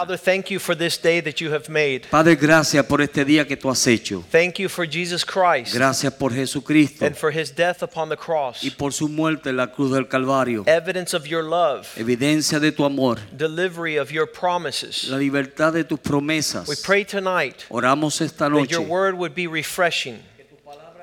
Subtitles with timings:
[0.00, 2.08] Father, thank you for this day that you have made.
[2.10, 4.24] Padre, gracias por este día que tú has hecho.
[4.30, 8.64] Thank you for Jesus Christ Gracias por Jesucristo and for his death upon the cross.
[8.64, 10.64] y por su muerte en la cruz del Calvario.
[10.66, 15.06] Evidence of your love, Evidencia de tu amor, delivery of your promises.
[15.10, 16.66] la libertad de tus promesas.
[16.66, 20.18] We pray tonight Oramos esta that noche your word would be refreshing,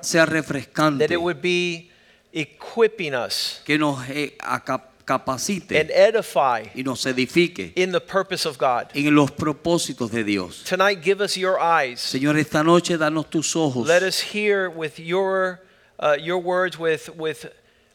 [0.02, 1.92] sea refrescante, that it would be
[2.34, 4.36] equipping us que nos eh,
[5.16, 8.88] aca- and edify y nos edifique in the purpose of God.
[8.94, 10.64] en los propósitos de Dios.
[10.64, 12.00] Tonight, give us your eyes.
[12.00, 13.88] Señor, esta noche danos tus ojos.
[13.88, 15.62] Let us hear with your
[16.00, 17.46] uh, your words with with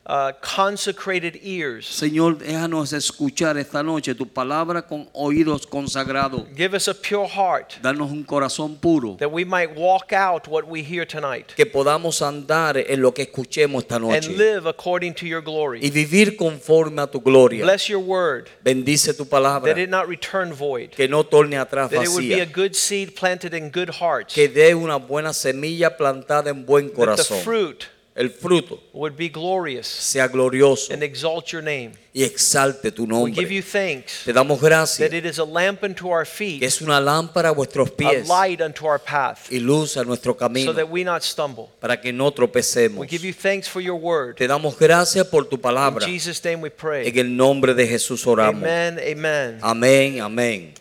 [0.05, 1.86] uh, consecrated ears.
[1.86, 6.42] Señor, déjanos escuchar esta noche tu palabra con oídos consagrados.
[6.56, 9.17] Give us a pure heart Danos un corazón puro.
[9.19, 13.23] that we might walk out what we hear tonight Que podamos andar en lo que
[13.25, 14.28] escuchemos esta and noche.
[14.36, 15.91] live according to your Y glory.
[15.91, 17.64] vivir conforme a tu gloria.
[17.64, 19.73] Bless your word Bendice tu palabra.
[19.73, 20.91] that it not return void.
[20.91, 24.34] Que no torne atrás That it would be a good seed planted in good hearts.
[24.34, 27.41] Que dé una buena semilla plantada en buen That the corazón.
[27.45, 27.84] fruit
[28.15, 31.93] El fruto would be glorious sea glorioso and exalt your name.
[32.13, 33.63] y exalte tu We give you nombre.
[33.63, 35.13] thanks Te damos that gracias.
[35.15, 38.29] it is a lamp unto our Que feet, es una lámpara a vuestros a pies
[38.29, 40.75] light unto our path, y luz a nuestro so camino.
[40.75, 41.71] that we not stumble.
[41.81, 42.99] Para que no tropecemos.
[42.99, 44.37] We give you thanks for your word.
[44.37, 46.05] Te damos gracias por tu In palabra.
[46.07, 47.19] Jesus' name we En pray.
[47.19, 48.63] el nombre de Jesús oramos.
[48.63, 49.59] Amen, amen.
[49.63, 50.75] Amén, amén.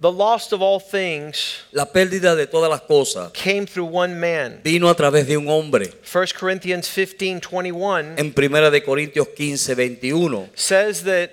[0.00, 4.60] The lost of all things La pérdida de todas las cosas came through one man.
[4.64, 5.92] vino a través de un hombre.
[6.10, 11.30] 1 Corinthians 15 21 En 1 de Corintios 15, 21 says that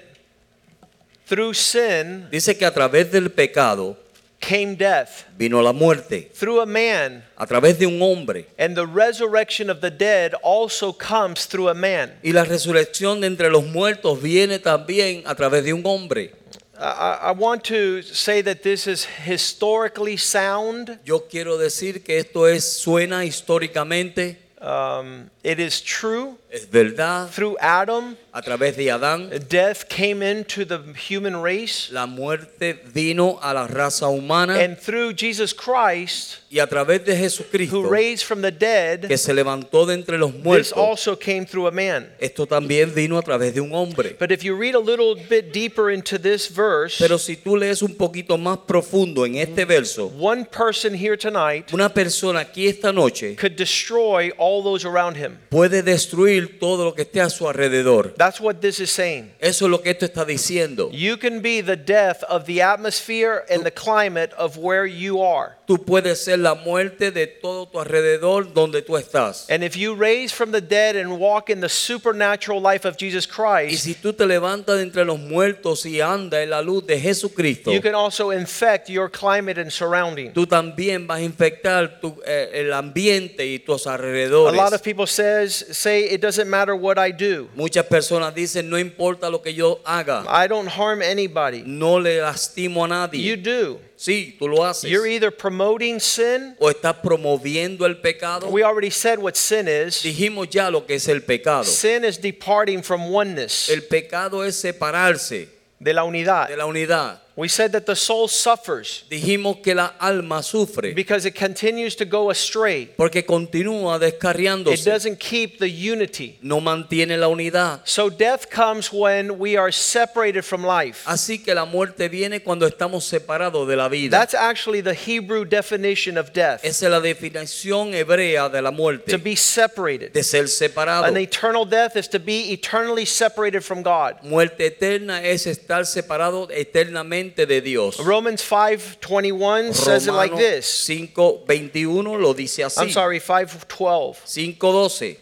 [1.27, 3.95] through sin dice que a través del pecado
[4.39, 6.29] came death, vino la muerte.
[6.33, 8.47] through a man, A través de un hombre.
[8.59, 12.13] and the resurrection of the dead also comes through a man.
[12.21, 16.33] Y la resurrección de entre los muertos viene también a través de un hombre.
[16.79, 20.99] I- want to say that this is historically sound.
[21.05, 26.35] Yo quiero decir que esto es suena históricamente, Um, it is true.
[26.49, 27.29] Es verdad.
[27.33, 31.89] Through Adam, A través de Adán death came into the human race.
[31.91, 37.13] la muerte vino a la raza humana And through Jesus Christ, y a través de
[37.13, 40.73] who Jesucristo raised from the dead, que se levantó de entre los this muertos.
[40.73, 42.07] also came through a man.
[42.19, 44.15] Esto también vino a través de un hombre.
[44.19, 47.81] But if you read a little bit deeper into this verse, Pero si tú lees
[47.81, 52.93] un poquito más profundo en este verso, one person here tonight una persona aquí esta
[52.93, 55.37] noche could destroy all those around him.
[55.49, 58.13] puede destruir todo lo que esté a su alrededor.
[58.15, 59.31] That's what this is saying.
[59.39, 60.89] Eso es lo que esto está diciendo.
[60.91, 65.57] You can be the death of the atmosphere and the climate of where you are.
[65.67, 69.49] Tú puedes ser la muerte de todo tu alrededor donde tú estás.
[69.49, 73.27] And if you raise from the dead and walk in the supernatural life of Jesus
[73.27, 73.33] Y
[73.67, 76.97] Christ, si tú te levantas de entre los muertos y andas en la luz de
[76.99, 80.31] Jesucristo, you can also infect your climate and surrounding.
[80.33, 84.55] tú también vas a infectar tu- eh, el ambiente y tus A alrededores.
[84.55, 87.49] lot of people says say it doesn't matter what I do.
[87.55, 91.63] Muchas personas dicen, no importa lo que yo haga, I don't harm anybody.
[91.65, 93.21] no le lastimo a nadie.
[93.23, 93.79] You do.
[93.95, 94.89] Sí, tú lo haces.
[94.91, 96.55] You're either promoting sin.
[96.59, 98.49] o estás promoviendo el pecado.
[98.49, 100.03] We already said what sin is.
[100.03, 101.63] Dijimos ya lo que es el pecado.
[101.63, 105.47] Sin is departing from oneness, El pecado es separarse
[105.79, 106.49] de la de unidad.
[106.55, 107.21] la unidad.
[107.39, 112.03] We said that the soul suffers Dijimos que la alma sufre because it continues to
[112.03, 112.87] go astray.
[112.97, 114.83] porque continúa It descarriándose.
[114.83, 116.39] doesn't keep the unity.
[116.41, 117.81] No mantiene la unidad.
[117.85, 121.03] So death comes when we are separated from life.
[121.05, 124.09] Así que la muerte viene cuando estamos separados de la vida.
[124.17, 126.61] That's actually the Hebrew definition of death.
[126.65, 129.15] Esa es la definición hebrea de la To muerte.
[129.17, 130.11] be separated.
[130.11, 131.05] De ser separado.
[131.05, 134.15] An eternal death is to be eternally separated from God.
[134.23, 137.99] Muerte eterna es estar separado eternamente de Dios.
[137.99, 140.65] Romans 5:21 says it like this.
[140.87, 142.79] 5:21 lo dice así.
[142.79, 144.17] I'm sorry, 5:12.
[144.25, 145.17] 5:12.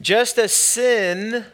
[0.00, 1.44] Just as sin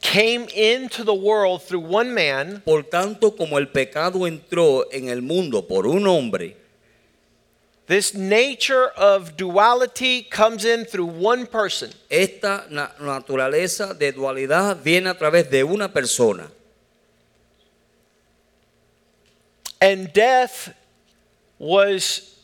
[0.00, 5.22] came into the world through one man, Por tanto, como el pecado entró en el
[5.22, 6.56] mundo por un hombre,
[7.86, 11.90] this nature of duality comes in through one person.
[12.10, 12.66] esta
[13.00, 16.50] naturaleza de dualidad viene a través de una persona.
[19.80, 20.72] And death
[21.58, 22.34] was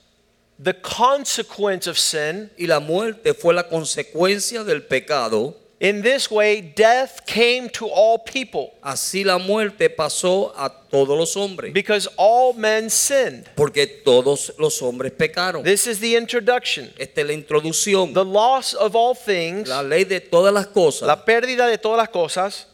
[0.58, 2.50] the consequence of sin.
[2.58, 8.17] y la muerte fue la consecuencia del pecado, In this way, death came to all
[8.17, 13.49] people así la muerte pasó a todos los hombres, because all men sinned.
[13.56, 15.64] porque todos los hombres pecaron.
[15.64, 16.93] This is the introduction.
[16.96, 18.14] Esta es la introducción.
[18.14, 21.99] The loss of all things, La ley de todas las cosas la pérdida de todas
[21.99, 22.67] las cosas,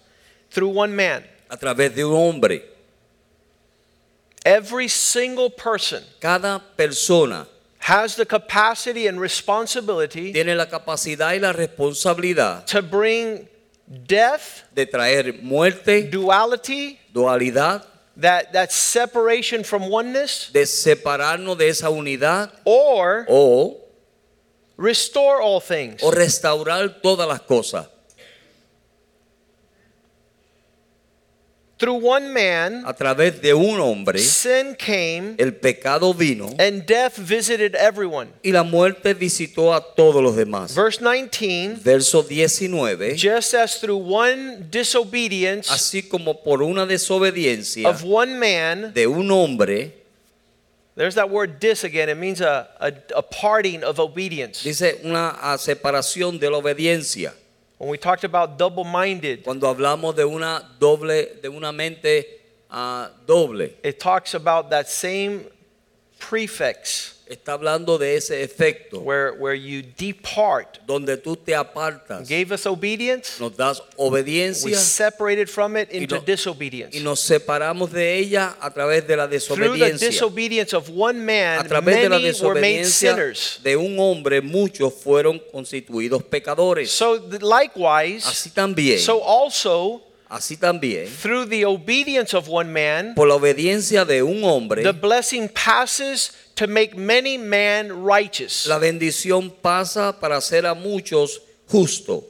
[0.51, 1.25] through one man.
[1.49, 2.63] a través de un hombre.
[4.45, 7.47] Every single person Cada persona
[7.81, 13.49] has the capacity and responsibility tiene la capacidad y la responsabilidad to bring
[14.07, 17.85] death, de traer muerte, duality, dualidad,
[18.17, 23.79] that, that separation from oneness, de separarnos de esa unidad or o,
[24.77, 26.03] restore all things.
[26.03, 27.87] o restaurar todas las cosas.
[31.79, 37.17] Through one man, A través de un hombre, sin came el pecado vino and death
[37.19, 38.31] visited everyone.
[38.43, 40.75] y la muerte visitó a todos los demás.
[40.75, 43.15] Verse 19, Verso 19.
[43.17, 49.31] just as through one disobedience Así como por una desobediencia of one man, de un
[49.31, 49.93] hombre,
[50.97, 54.65] there's that word dis again, it means a, a, a parting of obedience.
[54.65, 57.33] dice una separación de la obediencia.
[57.79, 62.25] When we talked about double minded, Cuando hablamos de una doble, de una mente
[62.71, 65.45] ah, doble, it talks about that same
[66.19, 70.79] prefix está hablando de ese efecto where, where you depart.
[70.87, 76.17] donde tú te apartas, Gave us obedience, nos das we obediencia separated from it into
[76.17, 76.97] no- disobedience.
[76.97, 80.09] y nos separamos de ella a través de la Through the desobediencia.
[80.09, 83.61] disobedience of one A través de la many were made desobediencia sinners.
[83.63, 86.91] de un hombre, muchos fueron constituidos pecadores.
[86.91, 93.27] So likewise, Así también, so also así también, through the obedience of one man, por
[93.29, 98.67] la obediencia de un hombre, the blessing passes to make many man righteous.
[98.67, 101.41] la bendición pasa para hacer a muchos
[101.71, 102.25] justos.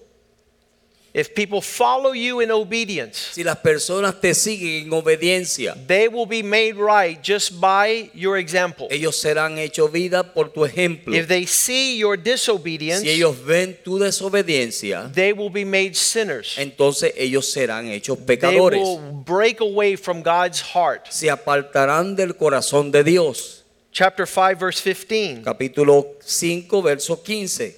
[1.15, 6.27] If people follow you in obedience, Si las personas te siguen en obediencia, they will
[6.27, 8.87] be made right just by your example.
[8.91, 11.17] ellos serán hechos vida por tu ejemplo.
[11.17, 16.55] If they see your disobedience, Si ellos ven tu desobediencia, they will be made sinners.
[16.59, 18.79] entonces ellos serán hechos They pecadores.
[18.81, 21.07] will break away from God's heart.
[21.11, 23.58] Se apartarán del corazón de Dios.
[23.99, 25.43] Chapter 5, verse 15.
[25.43, 27.75] Capítulo 5, verso 15.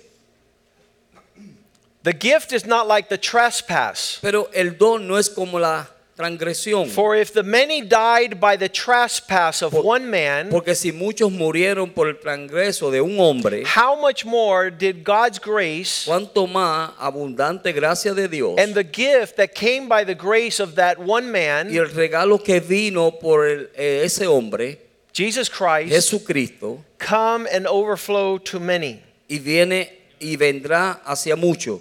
[2.02, 4.18] The gift is not like the trespass.
[4.20, 5.86] Pero el don no es como la
[6.18, 6.88] transgresión.
[6.90, 11.32] For if the many died by the trespass of Por- one man, Porque si muchos
[11.32, 16.90] murieron por el transgreso de un hombre, how much more did God's grace cuánto más
[16.98, 21.32] abundante gracia de Dios and the gift that came by the grace of that one
[21.32, 27.46] man, y el regalo que vino por el- eh, ese hombre, Jesus Christ, Jesucristo, come
[27.52, 29.02] and overflow to many?
[29.28, 29.88] y viene
[30.20, 31.80] y vendrá hacia muchos.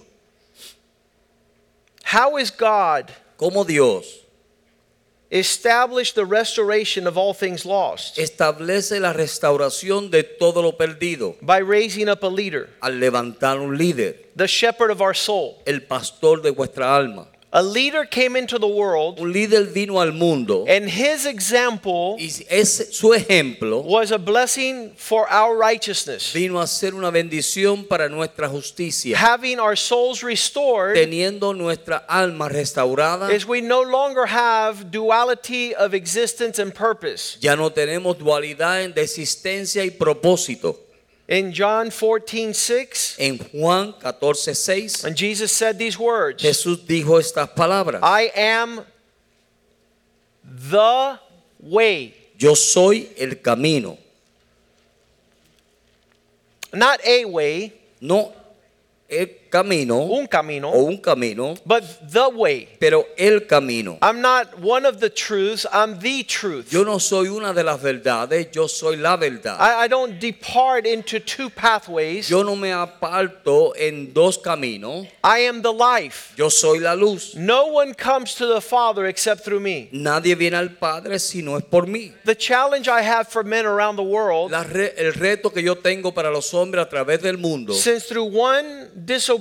[2.03, 4.05] How is God Como Dios
[5.31, 8.17] established the restoration of all things lost?
[8.17, 13.77] establece la restauración de todo lo perdido By raising up a leader, al levantar un
[13.77, 15.61] líder, the shepherd of our soul.
[15.67, 17.27] el pastor de vuestra alma.
[17.51, 22.29] A leader came into the world, Un líder vino al mundo and his example y
[22.47, 26.31] es, su ejemplo was a blessing for our righteousness.
[26.31, 32.49] vino a ser una bendición para nuestra justicia, Having our souls restored teniendo nuestra alma
[32.49, 33.31] restaurada.
[33.31, 37.37] is we no longer have duality of existence and purpose.
[37.41, 40.77] Ya no tenemos dualidad en de existencia y propósito.
[41.29, 47.19] In John 14, 6, En Juan 14, 6, and Jesus said these words Jesús dijo
[47.19, 47.99] estas palabras.
[48.01, 48.81] I am
[50.43, 51.19] the
[51.59, 53.99] way, Yo soy el camino,
[56.73, 58.33] not a way, no
[59.07, 62.67] el camino un o camino, un camino, but the way.
[62.79, 63.97] pero el camino.
[64.01, 66.71] I'm not one of the truths, I'm the truth.
[66.71, 69.57] Yo no soy una de las verdades, yo soy la verdad.
[69.59, 72.29] I, I don't depart into two pathways.
[72.29, 76.33] Yo no me aparto en dos caminos, I am the life.
[76.37, 77.35] yo soy la luz.
[77.35, 79.89] No one comes to the Father except through me.
[79.91, 82.11] Nadie viene al Padre si no es por mí.
[82.25, 85.75] The challenge I have for men around the world, La re- el reto que yo
[85.75, 89.38] tengo para los hombres a través del mundo, since through one disobedience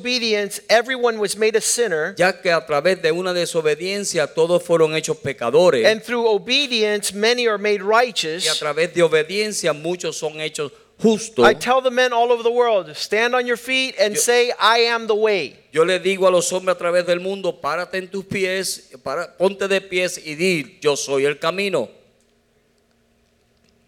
[0.69, 5.17] everyone was made a sinner, ya que a través de una desobediencia todos fueron hechos
[5.19, 8.59] pecadores and through obedience many are made y a righteous.
[8.59, 11.47] través de obediencia muchos son hechos justos.
[11.47, 14.79] I tell the men all over the world, stand on your feet and say, I
[14.91, 15.57] am the way.
[15.73, 19.37] Yo le digo a los hombres a través del mundo, párate en tus pies, para,
[19.37, 21.89] ponte de pies y di, yo soy el camino.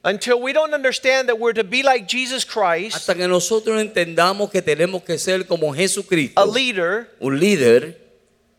[0.03, 4.51] Until we don't understand that we're to be like Jesus Christ, Hasta que nosotros entendamos
[4.51, 7.97] que tenemos que ser como Jesucristo, a leader, un líder,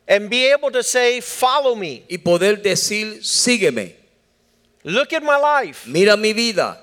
[0.07, 2.03] and be able to say, Follow me.
[2.09, 3.95] y poder decir, sígueme,
[4.83, 5.87] Look at my life.
[5.87, 6.77] mira mi vida,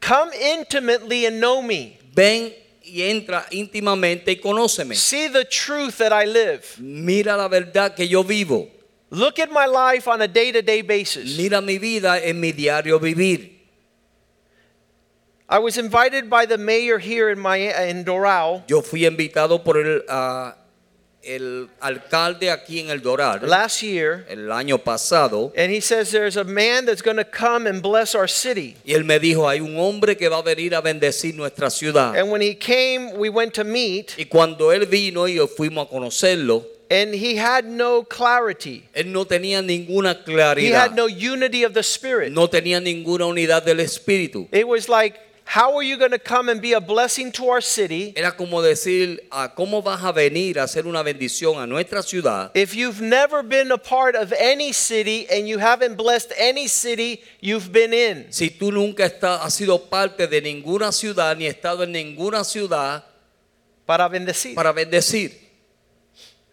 [0.00, 1.98] Come intimately and know me.
[2.14, 2.52] ven
[2.84, 4.94] y entra íntimamente y conóceme.
[4.94, 6.64] See the truth that I live.
[6.78, 8.68] Mira la verdad que yo vivo.
[9.10, 11.36] Look at my life on a day to day basis.
[11.38, 13.58] Mira mi vida en mi diario vivir.
[15.48, 19.78] I was invited by the mayor here in, my, in Doral Yo fui invitado por
[19.78, 20.54] el, ah,
[21.22, 26.36] el alcalde aquí en el Doral last year, el año pasado and he says there's
[26.36, 28.76] a man that's going to come and bless our city.
[28.84, 32.14] y él me dijo, hay un hombre que va a venir a bendecir nuestra ciudad.
[32.14, 35.88] And when he came, we went to meet, Y cuando él vino y fuimos a
[35.88, 38.84] conocerlo, and he had no clarity.
[38.94, 40.58] él no tenía ninguna claridad.
[40.62, 42.32] He had no unity of the Spirit.
[42.32, 44.48] no tenía ninguna unidad del espíritu.
[44.52, 47.62] It was like, how are you going to come and be a blessing to our
[47.62, 52.02] city Era como decir, ah, ¿cómo vas a venir a hacer una bendición a nuestra
[52.02, 56.68] ciudad if you've never been a part of any city and you haven't blessed any
[56.68, 58.26] city you've been in?
[58.30, 63.04] si tú nunca está- has sido parte de ninguna ciudad ni estado en ninguna ciudad
[63.86, 64.54] Para bendecir.
[64.54, 65.47] para bendecir?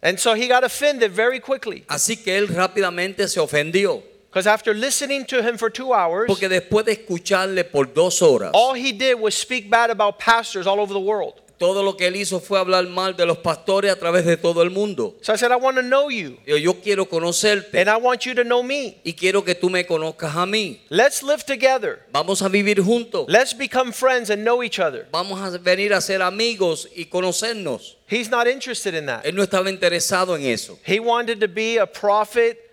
[0.02, 1.84] And so he got offended very quickly.
[1.88, 6.46] Así que él rápidamente se ofendió, Because after listening to him for two hours, porque
[6.46, 10.78] después de escucharle por dos horas, all he did was speak bad about pastors all
[10.78, 11.40] over the world.
[11.58, 14.62] Todo lo que él hizo fue hablar mal de los pastores a través de todo
[14.62, 15.14] el mundo.
[15.22, 18.22] So I said, I want to know you, Yo, yo quiero conocerte and I want
[18.26, 18.98] you to know me.
[19.04, 20.80] y quiero que tú me conozcas a mí.
[20.90, 22.00] Let's live together.
[22.12, 23.26] Vamos a vivir juntos.
[23.28, 25.06] Let's become friends and know each other.
[25.12, 27.96] Vamos a venir a ser amigos y conocernos.
[28.08, 29.24] He's not interested in that.
[29.24, 30.78] Él no estaba interesado en eso.
[30.84, 32.65] He wanted to be a prophet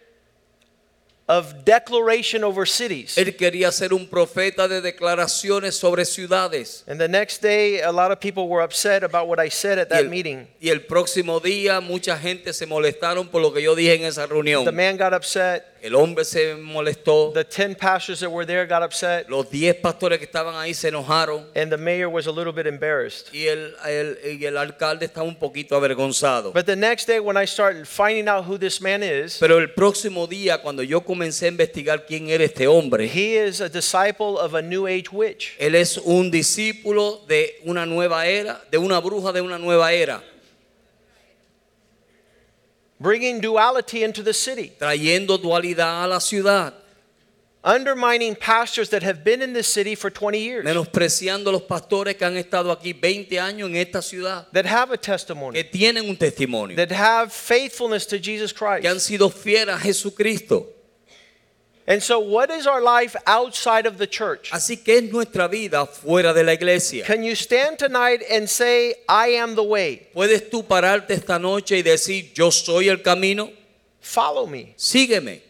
[1.28, 3.18] of declaration over cities.
[3.18, 6.84] Él quería ser un profeta de declaraciones sobre ciudades.
[6.88, 9.88] And the next day, a lot of people were upset about what I said at
[9.88, 10.48] Y that el, meeting.
[10.60, 14.28] y el próximo día mucha gente se molestaron por lo que yo dije en esa
[14.28, 14.66] reunión.
[14.66, 15.66] The man got upset.
[15.84, 17.32] El hombre se molestó.
[17.34, 19.30] The 10 pastors that were there got upset.
[19.30, 21.46] Los 10 pastores que estaban ahí se enojaron.
[21.56, 23.34] And the mayor was a little bit embarrassed.
[23.34, 26.54] Y el, el- y el alcalde estaba un poquito avergonzado.
[26.54, 29.74] But the next day, when I started finding out who this man is, Pero el
[29.74, 34.38] próximo día, cuando yo comencé a investigar quién era este hombre, he is a disciple
[34.40, 35.56] of a New Age witch.
[35.60, 40.24] él es un discípulo de una nueva era, de una bruja de una nueva era,
[43.04, 46.74] bringing duality into the city, trayendo dualidad a la ciudad,
[47.62, 52.26] undermining pastors that have been in this city for 20 years, menospreciando los pastores que
[52.26, 56.16] han estado aquí 20 años en esta ciudad, that have a que testimony, tienen un
[56.16, 58.82] testimonio, that have faithfulness to Jesus Christ.
[58.82, 60.73] que han sido fieles a Jesucristo.
[61.86, 64.52] And so, what is our life outside of the church?
[64.52, 67.04] Así que es nuestra vida fuera de la iglesia.
[67.04, 70.08] Can you stand tonight and say, I am the way?
[70.16, 73.50] ¿Puedes tú pararte esta noche y decir, yo soy el camino?
[74.00, 74.74] Follow me.
[74.78, 75.42] Sígueme.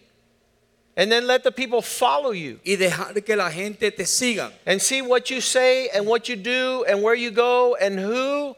[0.95, 4.51] And then let the people follow you Y dejar que la gente te siga.
[4.65, 8.55] and see what you say and what you do and where you go and who,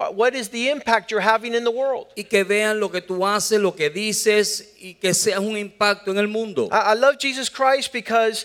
[0.00, 2.08] Uh, what is the impact you're having in the world.
[2.16, 6.10] Y que vean lo que tú haces, lo que dices y que seas un impacto
[6.10, 6.68] en el mundo.
[6.72, 8.44] I, I love Jesus Christ because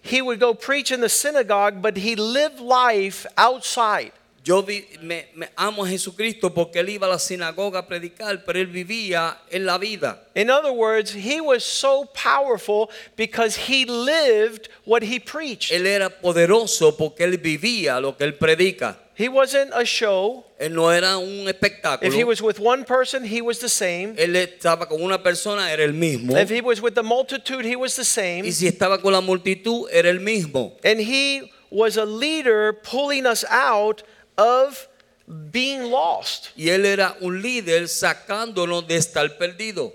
[0.00, 4.12] he would go preach in the synagogue, but he lived life outside.
[4.42, 8.44] Yo vi- me, me amo a Jesucristo porque él iba a la sinagoga a predicar,
[8.46, 10.20] pero él vivía en la vida.
[10.34, 15.72] In other words, he was so powerful because he lived what he preached.
[15.72, 18.96] Él era poderoso porque él vivía lo que él predica.
[19.16, 20.44] He wasn't a show.
[20.60, 22.02] Él no era un espectáculo.
[22.02, 24.14] If he was with one person, he was the same.
[24.16, 26.36] él estaba con una persona, era el mismo.
[26.36, 28.44] If he was with the multitude, he was the same.
[28.44, 30.72] Y si estaba con la multitud, era el mismo.
[30.84, 34.02] And he was a leader pulling us out
[34.36, 34.86] of
[35.50, 36.50] being lost.
[36.54, 39.94] Y él era un líder sacándonos de estar perdido.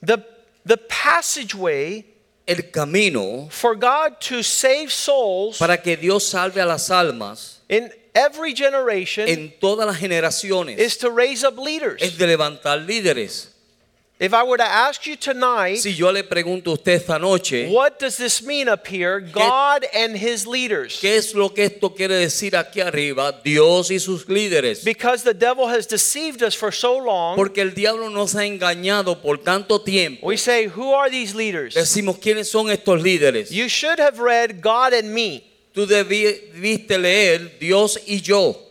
[0.00, 0.24] The,
[0.64, 2.06] the passageway
[2.48, 7.90] El camino for God to save souls para que Dios salve a las almas in
[8.14, 12.18] every generation en todas las generaciones is to raise up es leaders.
[12.18, 13.50] de levantar líderes.
[14.20, 17.68] If I were to ask you tonight, Si yo le pregunto a usted esta noche,
[17.70, 19.20] what does this mean up here?
[19.20, 20.98] God and his leaders.
[21.00, 23.40] ¿qué es lo que esto quiere decir aquí arriba?
[23.44, 24.84] Dios y sus líderes.
[24.84, 29.22] Because the devil has deceived us for so long, Porque el diablo nos ha engañado
[29.22, 30.26] por tanto tiempo.
[30.26, 31.74] we say, Who are these leaders?
[31.74, 33.52] Decimos, ¿quiénes son estos líderes?
[33.52, 35.44] You should have read God and me.
[35.72, 38.67] Tú debiste leer Dios y yo.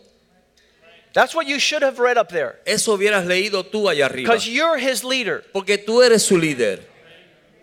[1.18, 2.60] That's what you should have read up there.
[2.64, 4.28] Eso hubieras leído tú allá arriba.
[4.28, 5.42] Because you're his leader.
[5.52, 6.78] Porque tú eres su líder.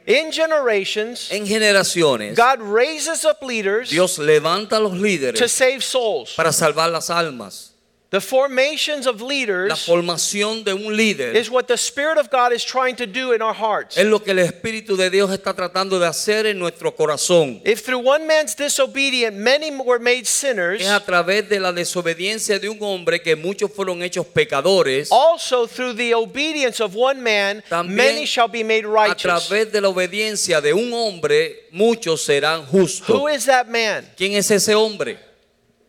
[0.06, 4.92] In generations, En generaciones, God raises up leaders Dios levanta a los
[5.40, 6.34] to save souls.
[6.36, 7.72] para salvar las almas.
[8.12, 12.54] The formations of La leaders formación de un líder is what the Spirit of God
[12.54, 13.98] is trying to do in our hearts.
[13.98, 17.60] es lo que el Espíritu de Dios está tratando de hacer en nuestro corazón.
[17.66, 22.60] If through one man's disobedience many were made sinners, Es a través de la desobediencia
[22.60, 25.10] de un hombre que muchos fueron hechos pecadores.
[25.12, 29.24] also through the obedience of one man También many shall be made A righteous.
[29.50, 33.10] través de la obediencia de un hombre, muchos serán justos.
[33.10, 34.08] Who is that man?
[34.16, 35.18] ¿Quién es ese hombre?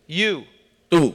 [0.09, 0.45] You.
[0.89, 1.15] Tú.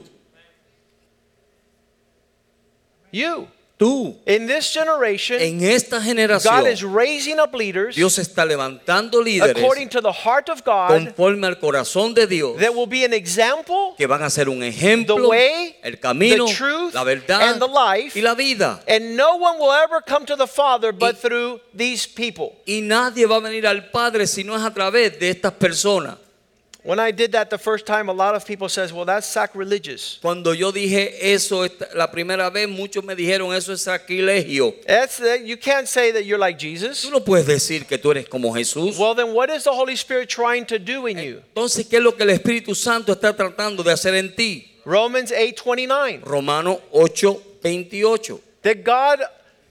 [3.12, 3.46] You.
[3.78, 4.16] Tú.
[4.26, 9.56] In this generation, En esta God generación, is raising up leaders Dios está levantando líderes
[9.56, 13.12] according to the heart of God conforme al corazón de Dios that will be an
[13.12, 17.60] example que van a ser un ejemplo, way, el camino, the truth, la verdad and
[17.60, 18.16] the life.
[18.16, 18.80] y la vida.
[18.86, 22.52] And no one will ever come to the Father but through these people.
[22.66, 26.21] Y nadie va a venir al Padre si no es a través de estas personas.
[26.84, 30.18] When I did that the first time, a lot of people says, "Well, that's sacrilegious."
[30.20, 34.74] Cuando yo dije eso la primera vez, muchos me dijeron eso es sacrilegio.
[34.84, 37.04] That's you can't say that you're like Jesus.
[37.04, 38.98] Tú no puedes decir que tú eres como Jesús.
[38.98, 41.42] Well, then what is the Holy Spirit trying to do in you?
[41.54, 44.68] Entonces, ¿qué es lo que el Espíritu Santo está tratando de hacer en ti?
[44.84, 46.22] Romans 8:29.
[46.24, 48.40] Romanos 8, 28.
[48.62, 49.20] That God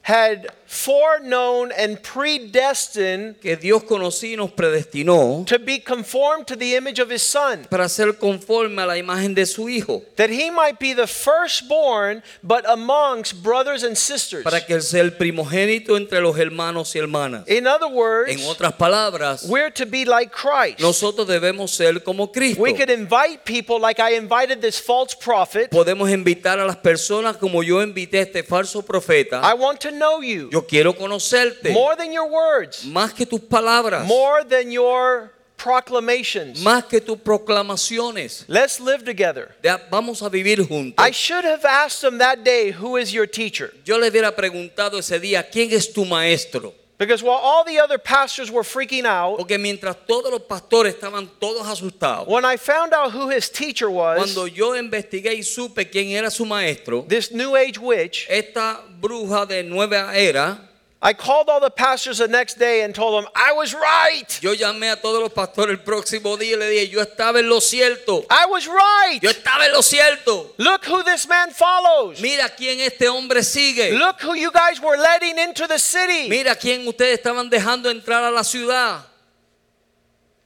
[0.02, 6.76] had foreknown and predestined Que Dios conocí y nos predestinó to be conformed to the
[6.76, 10.02] image of his son, para ser conforme a la imagen de su Hijo.
[10.16, 14.44] that he might be the firstborn but amongst brothers and sisters.
[14.44, 17.44] Para que Él sea el primogénito entre los hermanos y hermanas.
[17.50, 20.80] In other words, En otras palabras, we're to be like Christ.
[20.80, 22.62] nosotros debemos ser como Cristo.
[22.62, 25.70] We could invite people like I invited this false prophet.
[25.70, 29.42] Podemos invitar a las personas como yo invité a este falso profeta.
[29.44, 33.40] I want to know you Yo quiero conocerte more than your words, más que tus
[33.42, 36.62] palabras, more than your proclamations.
[36.64, 38.46] más que tus proclamaciones.
[38.48, 39.56] Let's live together.
[39.90, 40.96] Vamos a vivir juntos.
[40.98, 43.74] I should have asked him that day, Who is your teacher?
[43.86, 46.74] Yo le hubiera preguntado ese día, ¿quién es tu maestro?
[47.02, 51.28] Because while all the other pastors were freaking out, Porque mientras todos los pastores estaban
[51.40, 55.90] todos asustados, when I found out who his teacher was, cuando yo investigué y supe
[55.90, 60.70] quién era su maestro, this New Age witch, esta bruja de nueva era,
[61.04, 64.40] I called all the pastors the next day and told them, I was right.
[64.40, 67.50] yo llamé a todos los pastores el próximo día y le dije, yo estaba en
[67.50, 69.20] lo cierto, I was right.
[69.20, 70.54] yo estaba en lo cierto.
[70.60, 72.22] Look who this man follows.
[72.22, 73.98] Mira quién este hombre sigue.
[73.98, 76.30] Look who you guys were letting into the city.
[76.30, 79.02] Mira quién ustedes estaban dejando entrar a la ciudad.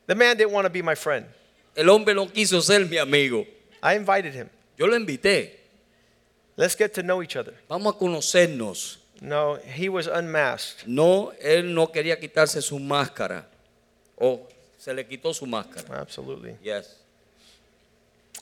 [0.08, 1.26] The man didn't want to be my friend.
[1.76, 3.46] El hombre no quiso ser mi amigo.
[3.84, 4.50] I invited him.
[4.78, 5.50] Yo lo invité.
[6.56, 7.54] Let's get to know each other.
[7.70, 9.00] Vamos a conocernos.
[9.26, 10.88] No, he was unmasked.
[10.88, 13.44] No, él no quería quitarse su máscara.
[14.22, 16.00] O se le quitó su máscara.
[16.00, 16.56] Absolutely.
[16.64, 16.96] Yes.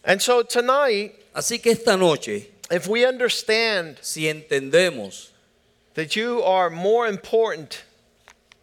[0.04, 5.30] And so tonight, Así que esta noche, if we understand si entendemos
[5.96, 7.84] that you are more important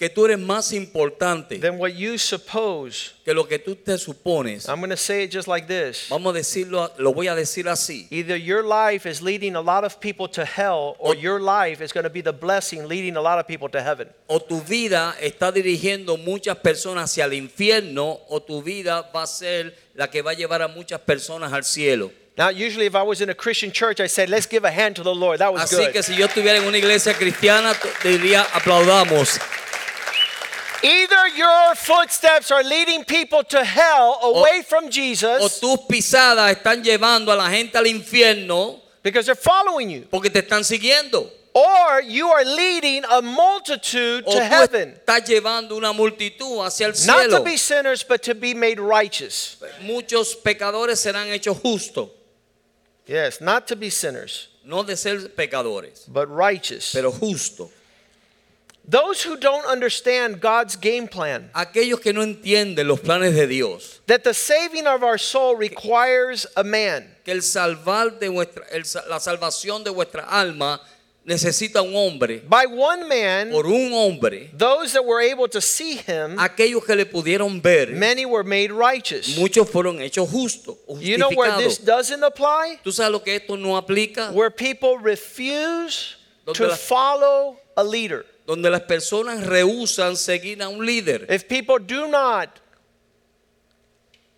[0.01, 4.67] que tú eres más importante than what you suppose, que lo que tú te supones,
[4.67, 6.09] I'm going to say it just like this.
[6.09, 8.07] vamos a decirlo, lo voy a decir así.
[8.11, 11.93] Either your life is leading a lot of people to hell, or your life is
[11.93, 14.09] going to be the blessing leading a lot of people to heaven.
[14.27, 19.27] O tu vida está dirigiendo muchas personas hacia el infierno, o tu vida va a
[19.27, 22.11] ser la que va a llevar a muchas personas al cielo.
[22.39, 24.97] Now, usually, if I was in a Christian church, I said, "Let's give a hand
[24.97, 25.93] to the Lord." That was Así good.
[25.93, 29.39] que si yo estuviera en una iglesia cristiana, diría aplaudamos.
[30.83, 36.83] Either your footsteps are leading people to hell away from O Jesus tus pisadas están
[36.83, 41.29] llevando a la gente al infierno because they're following you, porque te están siguiendo.
[41.53, 44.95] or you are leading a multitude O to heaven.
[45.05, 47.39] estás llevando una multitud hacia el Not cielo.
[47.39, 49.57] to be sinners, but to be made righteous.
[49.83, 52.09] Muchos pecadores serán hechos justos,
[53.07, 56.93] Yes, not to be sinners, no de ser pecadores, but righteous.
[56.93, 57.69] pero justos.
[58.91, 64.01] Those who don't understand God's game plan, Aquellos que no entienden los planes de Dios,
[64.07, 67.05] that the saving of our soul requires a man.
[67.25, 70.81] que el salvar de vuestra, el la salvación de vuestra alma
[71.25, 72.43] necesita un hombre.
[72.49, 76.97] By one man, Por un hombre, those that were able to see him, aquellos que
[76.97, 79.37] le pudieron ver, many were made righteous.
[79.39, 82.81] muchos fueron hechos justos, You know where this doesn't apply?
[82.83, 84.33] ¿Tú sabes lo que esto no aplica?
[84.33, 86.17] Where people refuse
[86.55, 88.25] to la- follow a leader.
[88.51, 91.25] Donde las personas rehusan seguir a un líder.
[91.31, 92.49] If people do not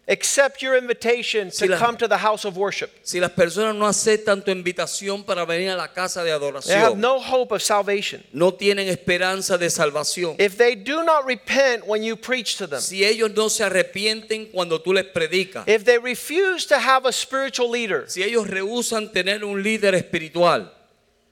[0.08, 3.74] accept your invitation Si to la- come to the house of worship, Si las personas
[3.74, 7.52] no aceptan tu invitación para venir a la casa de they have adoración, no hope
[7.54, 8.22] of salvation.
[8.34, 10.36] no tienen esperanza de salvación.
[10.38, 14.50] If they do not repent when you preach to them, Si ellos no se arrepienten
[14.52, 19.10] cuando tú les predicas, if they refuse to have a spiritual leader, si ellos rehusan
[19.12, 20.70] tener un líder espiritual,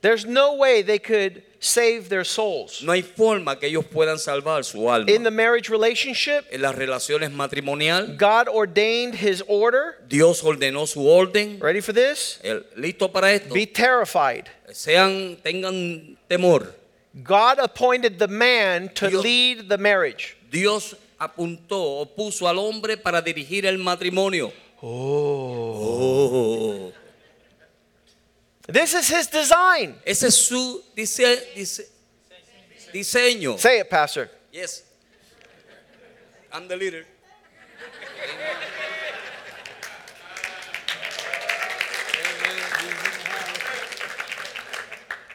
[0.01, 2.83] there's no way they could save their souls.
[2.83, 5.11] no hay forma que ellos puedan salvar su alma.
[5.11, 9.96] In the marriage relationship, En las relaciones matrimoniales, God ordained his order.
[10.09, 11.61] Dios ordenó su orden.
[11.61, 12.40] Ready for this?
[12.42, 13.53] El- ¿Listo para esto?
[13.55, 14.46] Be terrified.
[14.73, 16.75] Sean, tengan temor.
[17.23, 20.37] God appointed the man to Dios- lead the marriage.
[20.51, 24.51] Dios apuntó o puso al hombre para dirigir el matrimonio.
[24.83, 26.88] Oh.
[26.88, 26.92] oh.
[28.72, 29.96] This is his design.
[30.06, 31.88] Ese es su dise- dise-
[32.92, 33.59] diseño.
[33.59, 34.30] Say it, Pastor.
[34.52, 34.83] Yes.
[36.52, 37.04] I'm the leader.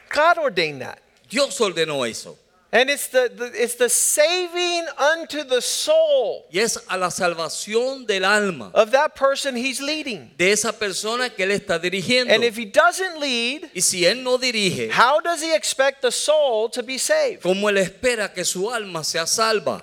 [0.08, 1.00] God ordained that.
[1.28, 2.36] Dios ordenó eso.
[2.76, 8.06] And it's the, the it's the saving unto the soul Y es a la salvación
[8.06, 10.30] del alma of that person he's leading.
[10.36, 12.34] de esa persona que él está dirigiendo.
[12.34, 16.12] And if he doesn't lead, Y si él no dirige, how does he expect the
[16.12, 17.40] soul to be saved?
[17.40, 19.82] ¿cómo él espera que su alma sea salva?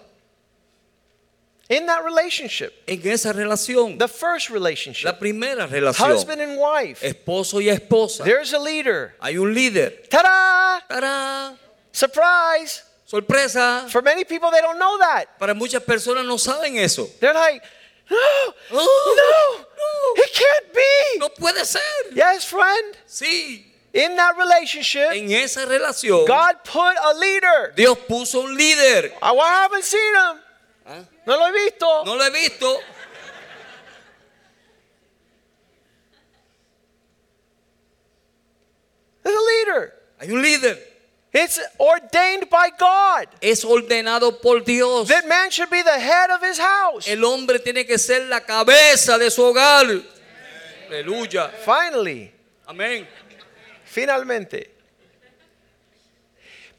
[1.70, 7.02] In that relationship, En esa relación, the first relationship, la primera relación, husband and wife,
[7.02, 9.16] esposo y esposa, there's a leader.
[9.20, 10.08] hay un líder.
[10.12, 10.86] Ta-da!
[10.88, 11.58] ¡Tarán!
[11.94, 12.84] Surprise!
[13.06, 13.86] Sorpresa.
[13.90, 15.38] For many people, they don't know that.
[15.40, 17.08] Para muchas personas no saben eso.
[17.20, 17.62] They're like,
[18.10, 18.18] no,
[18.72, 19.64] Oh,
[20.18, 21.20] no, it can't be.
[21.20, 21.80] No puede ser.
[22.14, 22.98] Yes, friend.
[23.08, 27.74] Sí, In that relationship, en esa relación God put a leader.
[27.76, 29.14] Dios puso un líder.
[29.22, 30.40] I I haven't seen him.
[30.88, 31.04] ¿Ah?
[31.28, 32.04] No lo he visto.
[32.04, 32.80] No lo he visto.
[39.24, 39.94] There's a leader.
[40.20, 40.93] Hay un líder.
[41.36, 45.08] It's ordained by God Es ordenado por Dios.
[45.08, 47.08] that man should be the head of his house.
[47.08, 50.04] El hombre tiene que ser la cabeza de su hogar.
[50.90, 51.50] Aleluya.
[51.66, 52.32] Finally,
[52.68, 53.08] Amén.
[53.84, 54.68] finalmente.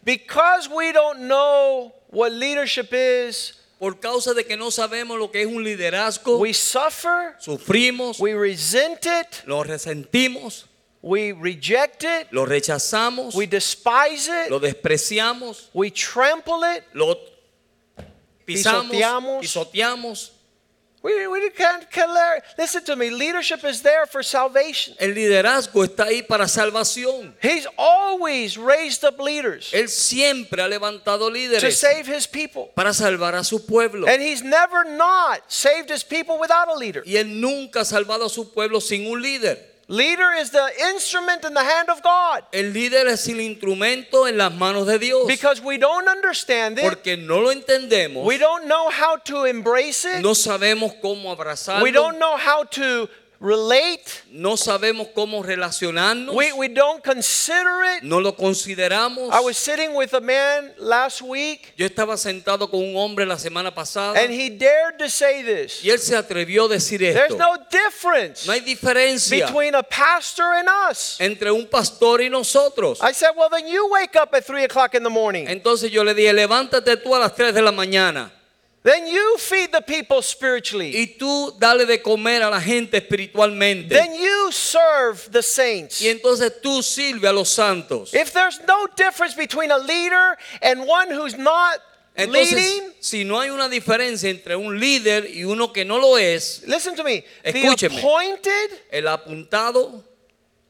[0.05, 5.43] Because we don't know what leadership is, Por causa de que no sabemos lo que
[5.43, 10.65] es un liderazgo, we suffer, sufrimos, we resent it, lo resentimos,
[11.05, 16.83] we reject it, lo rechazamos, we despise lo it, despreciamos, we trample it.
[16.95, 17.15] lo
[18.47, 19.41] pisamos, Pisoteamos.
[19.43, 20.31] pisoteamos.
[21.03, 22.43] We, we can't care.
[22.57, 23.11] Listen to me.
[23.11, 24.95] Leadership is there for salvation.
[24.99, 27.35] El liderazgo está ahí para salvación.
[27.43, 32.71] He's always raised up leaders Él siempre ha levantado to líderes save his people.
[32.75, 34.07] para salvar a su pueblo.
[34.09, 37.03] And he's never not saved his people without a leader.
[37.05, 39.74] Y él nunca ha salvado a su pueblo sin un líder.
[39.89, 42.45] Leader is the instrument in the hand of God.
[42.53, 45.27] El líder es el instrumento en las manos de Dios.
[45.27, 50.05] Because we don't understand it, Porque no lo entendemos, we don't know how to embrace
[50.07, 53.09] it, no sabemos cómo abrazarlo, we don't know how to
[53.45, 58.03] relate, no sabemos cómo relacionarnos, we, we don't consider it.
[58.03, 59.31] no lo consideramos.
[59.33, 63.37] I was sitting with a man last week, Yo estaba sentado con un hombre la
[63.37, 65.85] semana pasada and he dared to say this.
[65.85, 67.37] y él se atrevió a decir There's esto.
[67.37, 71.17] no difference No hay diferencia between a pastor and us.
[71.21, 72.99] entre un pastor y nosotros.
[73.03, 75.47] I said, Well, then you wake up at 3 o'clock in the morning.
[75.49, 78.31] Entonces yo le dije, levántate tú a las 3 de la mañana
[78.85, 80.93] Then you feed the people spiritually.
[80.95, 83.89] y tú dale de comer a la gente espiritualmente.
[83.89, 86.03] Then you serve the saints.
[86.03, 88.13] Y entonces tú sirve a los santos.
[88.13, 91.81] If there's no difference between a leader and one who's not
[92.15, 96.19] Entonces, leading, si no hay una diferencia entre un líder y uno que no lo
[96.19, 97.25] es, listen to me.
[97.43, 97.95] Escúcheme.
[97.95, 100.05] The appointed, el apuntado,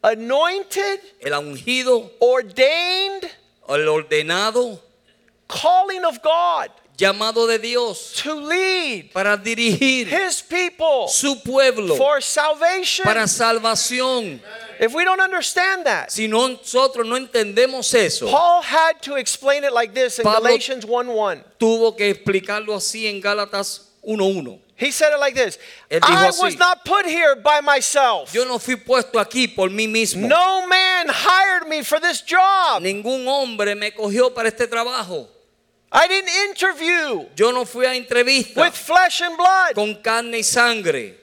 [0.05, 3.29] anointed, el ungido, ordained
[3.69, 4.81] el ordenado,
[5.49, 12.21] calling of God llamado de Dios to lead para dirigir his people su pueblo for
[12.23, 13.05] salvation.
[13.05, 14.41] para salvación.
[14.81, 19.65] If we don't understand that, Si no- nosotros no entendemos eso, Paul had to explain
[19.65, 21.43] it like this in Pablo- Galatians 1:1.
[21.59, 24.61] tuvo que explicarlo así en Gálatas 1.1.
[24.77, 25.57] He said it like this
[25.91, 26.41] I así.
[26.43, 28.33] was not put here by myself.
[28.35, 30.27] Yo no fui puesto aquí por mí mismo.
[30.27, 32.83] No man hired me for this job.
[32.83, 35.29] Ningún hombre me cogió para este trabajo.
[35.97, 39.75] I didn't interview Yo no fui a entrevista with flesh and blood.
[39.77, 41.15] con carne y sangre.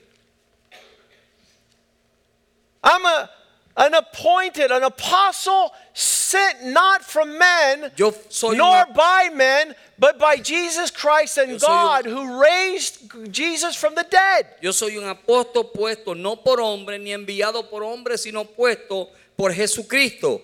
[2.83, 3.29] I'm a
[3.77, 10.19] an appointed, an apostle sent not from men, Yo soy nor una- by men, but
[10.19, 14.45] by Jesus Christ and God un- who raised Jesus from the dead.
[14.61, 19.53] Yo soy un apóstol puesto no por hombre ni enviado por hombre, sino puesto por
[19.53, 20.41] Jesucristo.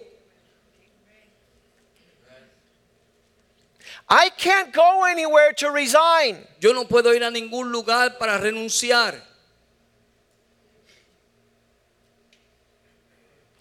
[4.10, 6.38] I can't go anywhere to resign.
[6.62, 9.22] Yo no puedo ir a ningún lugar para renunciar.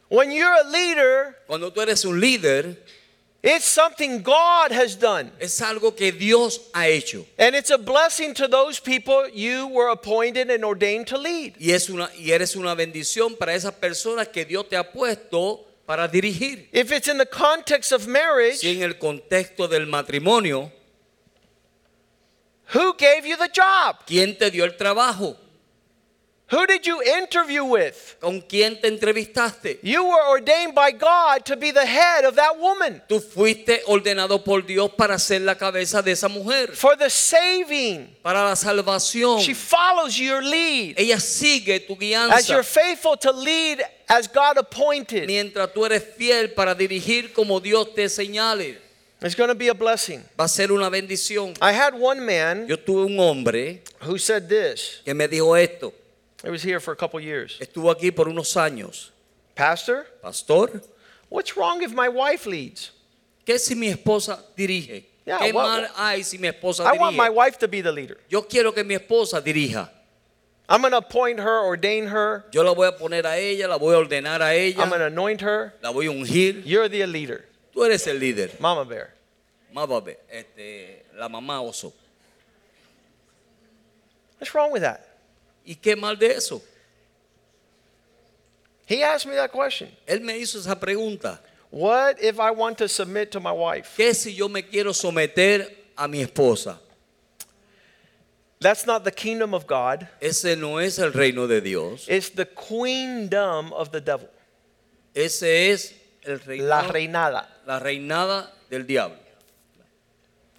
[0.09, 2.77] When you're a leader, Cuando tú eres un líder,
[3.43, 5.33] it's something God has done.
[5.41, 7.27] es algo que Dios ha hecho.
[7.39, 11.57] And it's a blessing to those people you were appointed and ordained to lead.
[11.59, 15.65] Y, es una, y eres una bendición para esas personas que Dios te ha puesto
[15.87, 16.69] para dirigir.
[16.73, 20.71] If it's in the context of marriage, Si en el contexto del matrimonio,
[22.75, 24.05] who gave you the job?
[24.07, 25.37] ¿quién te dio el trabajo?
[26.49, 28.15] Who did you interview with?
[28.21, 29.81] ¿Con quién te entrevistaste?
[29.83, 34.45] You were ordained by God to be the head of that woman Tú fuiste ordenado
[34.45, 38.15] por Dios para ser la cabeza de esa mujer, for the saving.
[38.23, 39.41] para la salvación.
[39.41, 44.57] She follows your lead Ella sigue tu as you're guianza faithful to lead as God
[44.59, 45.27] appointed.
[45.27, 48.77] mientras tú eres fiel para dirigir como Dios te señale.
[49.21, 50.23] It's going to be a blessing.
[50.39, 51.55] Va a ser una bendición.
[51.61, 55.01] I had one man Yo tuve un hombre who said this.
[55.05, 55.93] que me dijo esto.
[56.43, 57.59] He was here for a couple years.
[57.61, 59.11] Estuvo aquí por unos años.
[59.55, 60.83] Pastor, Pastor,
[61.29, 62.91] what's wrong if my wife leads?
[63.45, 65.05] ¿qué si mi esposa dirige?
[65.25, 67.91] Yeah, ¿Qué well, mal hay si mi esposa I want my wife to be the
[67.91, 68.19] leader.
[68.29, 69.91] Yo quiero que mi esposa dirija.
[70.69, 72.45] I'm going to appoint her, ordain her.
[72.53, 75.07] Yo la voy a poner a ella, la voy a ordenar a I'm going to
[75.07, 75.73] anoint her.
[75.81, 76.63] la voy a ungir.
[76.65, 78.61] You're the leader, Tú eres el líder.
[78.61, 79.17] Mama Bear.
[79.77, 81.93] Más babe, este, la mamá oso.
[84.39, 85.06] What's wrong with that?
[85.67, 86.63] ¿Y qué mal de eso?
[88.87, 89.89] He asked me that question.
[90.07, 91.41] Él me hizo esa pregunta.
[91.71, 93.95] What if I want to submit to my wife?
[93.97, 95.67] ¿Qué si yo me quiero someter
[95.99, 96.79] a mi esposa?
[98.61, 100.09] That's not the kingdom of God.
[100.21, 102.07] Ese no es el reino de Dios.
[102.09, 104.29] It's the queendom of the devil.
[105.15, 105.93] Ese es
[106.25, 107.47] el La reinado, reinada.
[107.67, 109.19] la reinada del diablo.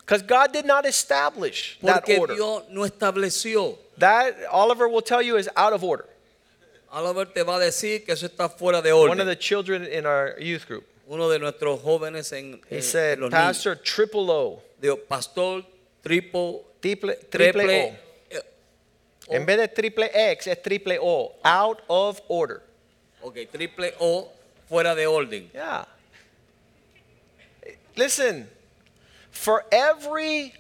[0.07, 2.35] Because God did not establish that Porque order.
[2.35, 3.77] Dios no estableció.
[3.97, 6.05] That, Oliver will tell you, is out of order.
[6.89, 10.05] Oliver te va a decir que eso está fuera de One of the children in
[10.05, 10.85] our youth group.
[11.09, 14.61] Uno de nuestros jóvenes en, He en- said, en los Pastor, triple O.
[14.61, 15.65] niños, dijo, pastor,
[16.01, 18.35] triple, Triple, triple triple, O.
[18.35, 18.41] eh,
[19.35, 21.33] En vez de triple X, es triple O.
[21.43, 22.61] Out of order.
[23.21, 24.31] ok, triple O,
[24.69, 25.49] fuera de orden.
[25.53, 25.85] Yeah.
[27.95, 28.49] Listen,
[29.37, 30.53] for every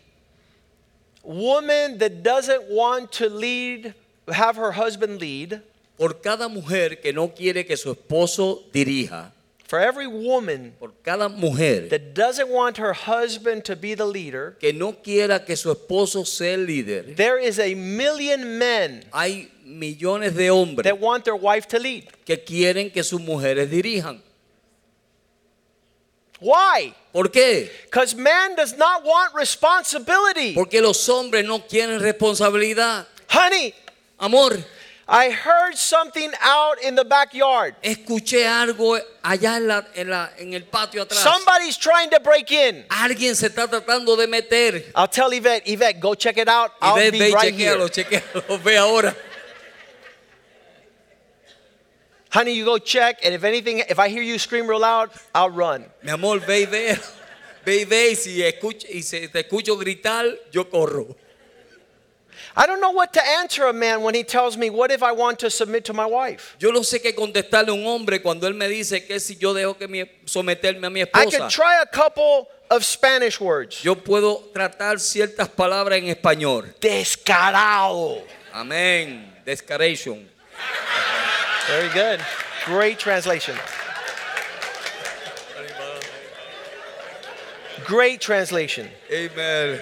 [1.23, 3.93] woman that doesn't want to lead,
[4.31, 5.61] have her husband lead,
[5.97, 9.31] Por cada mujer que no quiere que su esposo dirija,
[9.65, 14.55] for every woman por cada mujer that doesn't want her husband to be the leader,
[14.59, 19.49] que no quiera que su esposo sea el líder, there is a million men hay
[19.65, 22.05] millones de hombres that want their wife to lead.
[22.25, 24.21] que quieren que sus mujeres dirijan.
[26.39, 26.93] Why?
[27.13, 27.69] ¿Por qué?
[27.85, 30.53] Because man does not want responsibility.
[30.53, 33.05] Porque los hombres no quieren responsabilidad.
[33.29, 33.73] Honey,
[34.19, 34.57] Amor,
[35.09, 37.75] I heard something out in the backyard.
[37.81, 41.23] escuché algo allá en, la, en, la- en el patio atrás.
[41.23, 42.83] Somebody's trying to break in.
[42.89, 44.83] Alguien se está tratando de meter.
[44.95, 46.71] I'll tell Yvette, Yvette, go check it out.
[46.81, 47.77] I'll be ve right here.
[47.77, 49.15] chequealo, chequealo, ve ahora.
[52.37, 55.49] Honey, you go check, and if anything, if I hear you scream real loud, I'll
[55.49, 55.85] run.
[56.03, 56.95] Mi amor, ve y ve.
[57.65, 61.15] Ve y ve y si, escucho, y si te escucho gritar, yo corro.
[62.55, 65.13] I don't know what to answer a man when he tells me, What if I
[65.13, 66.55] want to submit to my wife?
[66.59, 69.55] Yo no sé qué contestarle a un hombre cuando él me dice que si yo
[69.55, 71.49] dejo que mi, someterme a mi I could esposa.
[71.49, 73.81] try a couple of Spanish words.
[73.81, 76.71] Yo puedo tratar ciertas palabras en español.
[76.79, 78.21] Descarado.
[78.53, 79.33] Amén.
[79.43, 80.29] Descaration.
[81.67, 82.21] Very good.
[82.65, 83.55] Great translation.
[87.85, 88.89] Great translation.
[89.11, 89.79] Amen.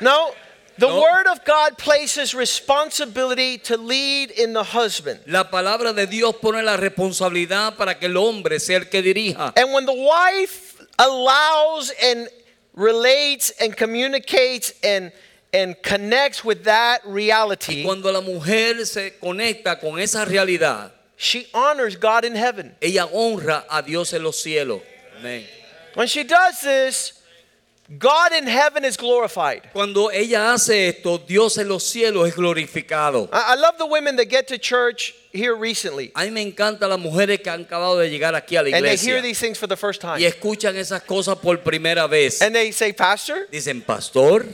[0.00, 0.30] Now,
[0.78, 1.00] the No.
[1.00, 5.20] Word of God places responsibility to lead in the husband.
[5.26, 9.52] La palabra de Dios pone la responsabilidad para que el hombre sea el que dirija.
[9.56, 12.28] And when the wife allows and
[12.74, 15.10] relates and communicates and
[15.52, 21.96] and connects with that reality, Cuando la mujer se conecta con esa realidad, she honors
[21.96, 22.76] God in heaven.
[22.80, 24.80] ella honra a Dios en los cielos.
[25.18, 25.44] Amén.
[25.94, 27.14] When she does this,
[27.98, 29.70] God in heaven is glorified.
[29.72, 33.30] Cuando ella hace esto, Dios en los cielos es glorificado.
[33.32, 36.90] I, I love the women that get to church here recently A mí me encantan
[36.90, 39.56] las mujeres que han acabado de llegar aquí a la and they hear these things
[39.58, 40.20] for the first time.
[40.20, 42.42] y escuchan esas cosas por primera vez.
[42.42, 44.44] And they say, Pastor, Dicen, pastor,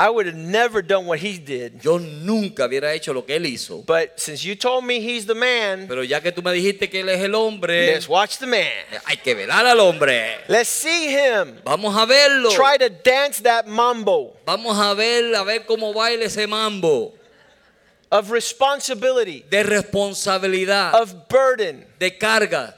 [0.00, 1.80] I would have never done what he did.
[1.84, 3.84] yo nunca hubiera hecho lo que él hizo.
[3.84, 7.00] But since you told me he's the man, Pero ya que tú me dijiste que
[7.00, 8.70] él es el hombre, let's watch the man.
[9.06, 10.38] hay que velar al hombre.
[10.46, 12.50] Let's see him Vamos a verlo.
[12.54, 17.14] try to dance that mambo Vamos a ver, a ver cómo baila ese mambo
[18.10, 22.74] of responsibility, de responsabilidad, of burden, de carga,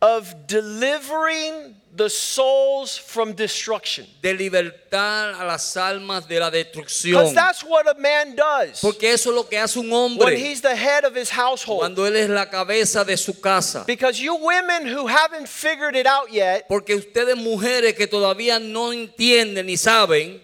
[0.00, 4.06] of delivering the souls from destruction.
[4.22, 7.34] de libertar a las almas de la Because destrucción.
[7.34, 10.62] that's what a man does Porque eso es lo que hace un when hombre he's
[10.62, 11.80] the head of his household.
[11.80, 13.84] cuando él es la cabeza de su casa.
[13.86, 18.92] Because you women who haven't figured it out yet, Porque ustedes mujeres que todavía no
[18.92, 20.40] entienden ni saben,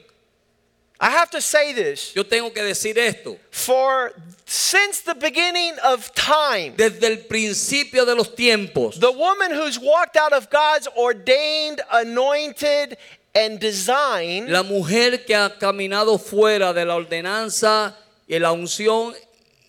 [0.98, 2.14] I have to say this.
[2.14, 3.36] yo tengo que decir esto.
[3.50, 4.12] For
[4.46, 10.16] since the beginning of time, Desde el principio de los tiempos, the woman who's walked
[10.16, 12.96] out of God's ordained, anointed,
[13.34, 17.94] and design la mujer que ha caminado fuera de la ordenanza
[18.26, 19.14] y la unción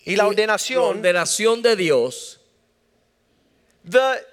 [0.06, 2.38] y la la ordenación, ordenación de Dios,
[3.84, 4.24] the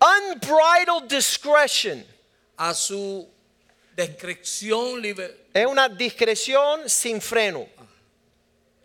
[0.00, 2.04] unbridled discretion
[2.56, 3.26] a su
[3.96, 7.66] descripción liber- es una discreción sin freno.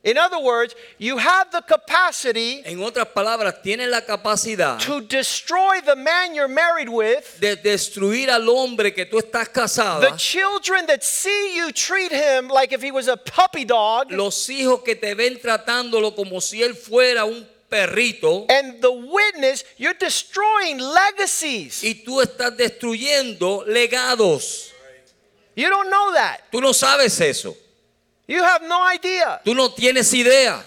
[0.04, 5.80] In other words, you have the capacity En otras palabras, tiene la capacidad to destroy
[5.86, 10.88] the man you're married with, de destruir al hombre que tú estás the casada, children
[10.88, 14.96] that see you treat him like if he was a puppy dog, los hijos que
[14.96, 21.84] te ven tratándolo como si él fuera un perrito, and the witness, you're destroying legacies.
[21.84, 24.71] y tú estás destruyendo legados.
[25.56, 26.50] You don't know that.
[26.52, 27.56] Tú no sabes eso.
[28.28, 29.42] You have no idea.
[29.46, 30.64] Tú no tienes idea.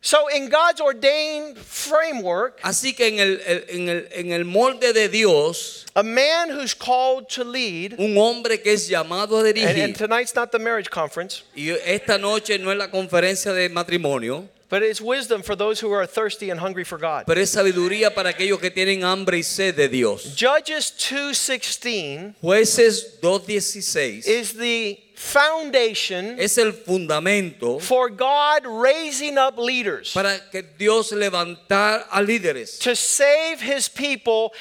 [0.00, 5.08] So, in God's ordained framework, Así que en el, en el- en el molde de
[5.08, 9.96] Dios, a man who's called to lead, un hombre que es llamado a and, and
[9.96, 14.82] tonight's not the marriage conference, y esta noche no es la conferencia de matrimonio, but
[14.82, 17.24] it's wisdom for those who are thirsty and hungry for God.
[17.26, 20.34] pero es sabiduría para aquellos que tienen hambre y sed de Dios.
[20.36, 30.12] Judges 2:16 Jueces 2.16 is the foundation es el fundamento for God raising up leaders
[30.12, 34.52] para que Dios levantar a líderes to save his people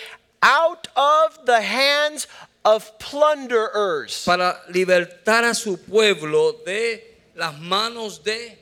[0.42, 2.28] out of the hands
[2.66, 4.24] of plunderers.
[4.26, 7.04] para libertar a su pueblo de
[7.36, 8.58] las manos de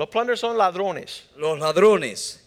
[0.00, 1.24] Los plunderers son ladrones.
[1.36, 2.38] los ladrones.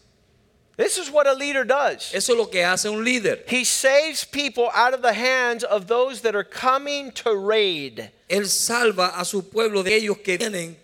[0.75, 2.11] This is what a leader does.
[2.11, 3.43] Eso es lo que hace un líder.
[3.47, 8.09] He saves people out of the hands of those that are coming to raid.
[8.27, 10.75] Él salva a su pueblo de ellos que vienen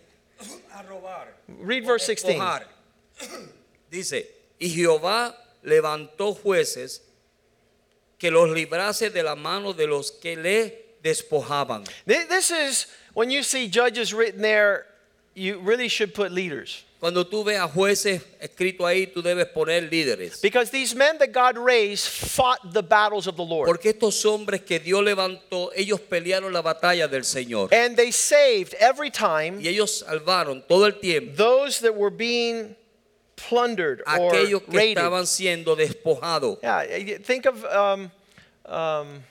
[0.72, 1.26] a robar.
[1.48, 2.38] Read verse 16.
[2.38, 2.66] despojar.
[3.90, 4.28] Dice,
[4.60, 7.00] y Jehová levantó jueces
[8.20, 11.88] que los librase de la mano de los que le despojaban.
[12.06, 14.86] This is when you see judges written there,
[15.34, 16.84] you really should put leaders.
[17.00, 20.42] Cuando tú veas jueces escrito ahí, tú debes poner líderes.
[20.42, 23.68] Because these men that God raised fought the battles of the Lord.
[23.68, 27.70] Porque estos hombres que Dios levantó, ellos pelearon la batalla del Señor.
[27.72, 32.76] And they saved every time Y ellos salvaron todo el tiempo those that were being
[33.38, 34.98] plundered or aquellos que raided.
[34.98, 36.58] estaban siendo despojados.
[36.62, 38.12] Yeah, think of um,
[38.66, 39.24] um,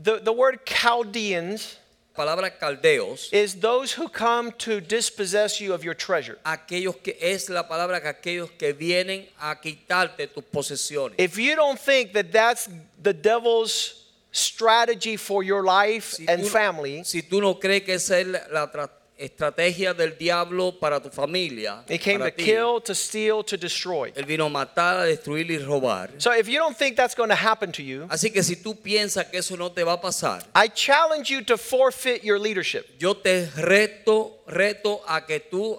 [0.00, 1.76] the, the word Chaldeans
[2.16, 6.38] palabra caldeos, is those who come to dispossess you of your treasure.
[6.44, 11.14] aquellos que es la palabra que aquellos que vienen a quitarte tus posesiones.
[11.18, 12.68] If you don't think that that's
[13.02, 13.94] the devil's
[14.32, 18.26] strategy for your life Si and tú- family, Si tú no crees que esa es
[18.26, 18.88] la, la
[19.28, 23.56] tra- estrategia del diablo para tu familia, he came to ti, kill, to steal, to
[23.56, 24.12] destroy.
[24.14, 26.10] él vino a matar, a destruir y robar.
[26.18, 28.74] So if you don't think that's going to happen to you, Así que si tú
[28.80, 32.86] piensas que eso no te va a pasar, I challenge you to forfeit your leadership.
[32.98, 35.78] yo te reto, reto a que tú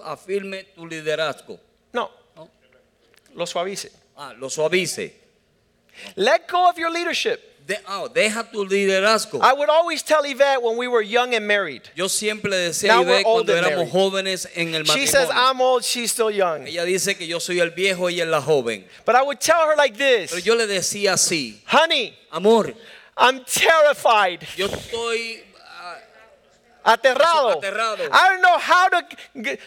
[0.76, 1.60] tu liderazgo.
[1.94, 2.50] No, ¿no?
[3.36, 3.92] lo suavice.
[4.18, 5.14] Ah, lo suavice.
[6.16, 7.51] Let go of your leadership.
[7.72, 9.40] De- ah, deja tu liderazgo.
[9.42, 11.84] I would always tell Yvette when we were young and married.
[11.96, 13.94] Yo siempre le decía Now a old cuando and éramos married.
[13.94, 15.30] jóvenes en el She says.
[15.32, 16.68] I'm old, she's still young.
[16.68, 18.86] Ella dice que yo soy el viejo y ella es la joven.
[19.06, 22.74] But I would tell her like Pero this yo le decía así, Honey, amor,
[23.18, 24.42] I'm terrified.
[24.58, 25.44] yo estoy
[26.84, 27.52] Aterrado.
[27.60, 28.10] Aterrado.
[28.12, 29.06] I don't know how to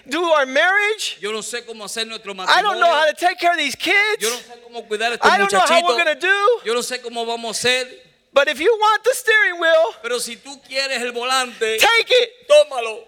[0.08, 1.18] do our marriage.
[1.20, 3.14] Yo no sé cómo hacer nuestro I don't know how matrimonio.
[3.14, 3.92] to take care of these Yo
[4.30, 4.48] no kids.
[4.48, 6.60] sé cómo cuidar a estos I don't know how we're going to do.
[6.64, 7.86] Yo no sé cómo vamos a hacer.
[8.32, 12.48] But if you want the steering wheel, Pero si tú quieres el volante, take it.
[12.48, 13.04] tómalo.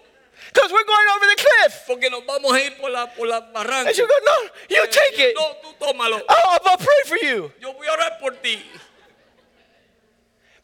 [0.53, 1.81] Because we're going over the cliff.
[1.85, 3.89] Porque nos vamos a ir por la, por la barranca.
[3.89, 5.35] And you go, no, you Eh, take it.
[5.35, 6.21] No, tú tómalo.
[6.29, 7.51] Oh, I'll pray for you.
[7.59, 8.57] Yo voy a orar por ti.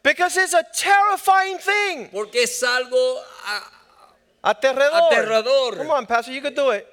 [0.04, 2.10] Because it's a terrifying thing.
[2.12, 3.22] Porque es algo
[4.42, 5.10] Aterrador.
[5.10, 5.76] Aterrador.
[5.78, 6.86] Come on, Pastor, you can do it.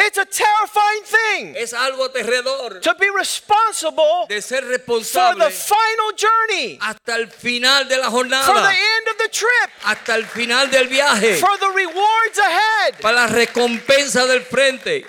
[0.00, 6.12] It's a terrifying thing es algo aterrador to be responsible de ser for the final
[6.16, 10.70] journey, hasta el final de la for the end of the trip, hasta el final
[10.70, 13.00] del viaje, for the rewards ahead.
[13.02, 15.04] para la recompensa del frente.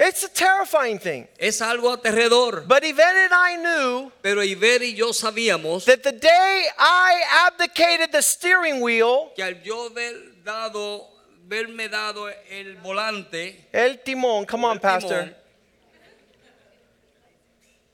[0.00, 1.26] It's a terrifying thing.
[1.38, 2.64] Es algo aterrador.
[2.68, 8.12] But Yvette and I knew Pero Iber y yo sabíamos that the day I abdicated
[8.12, 11.04] the steering wheel, que al yo haber dado,
[11.48, 15.34] verme dado el volante, el timón, come on, el Pastor, timón,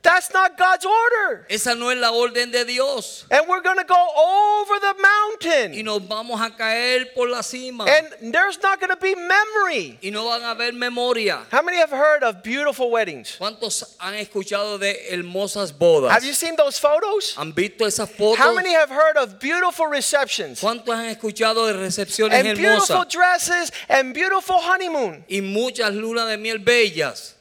[0.04, 1.46] that's not God's order.
[1.48, 3.24] esa no es la orden de Dios.
[3.30, 5.74] And we're going to go over the mountain.
[5.74, 7.86] Y nos vamos a caer por la cima.
[7.86, 9.98] And there's not going to be memory.
[10.02, 11.40] Y no van a haber memoria.
[11.50, 13.36] How many have heard of beautiful weddings?
[13.38, 16.12] ¿Cuántos han escuchado de hermosas bodas?
[16.12, 17.34] Have you seen those photos?
[17.36, 18.38] ¿Han visto esas fotos?
[18.38, 20.60] How many have heard of beautiful receptions?
[20.60, 25.24] ¿Cuántos han escuchado de recepciones And beautiful dresses and beautiful honeymoon.
[25.28, 27.34] Y muchas lunas de miel bellas.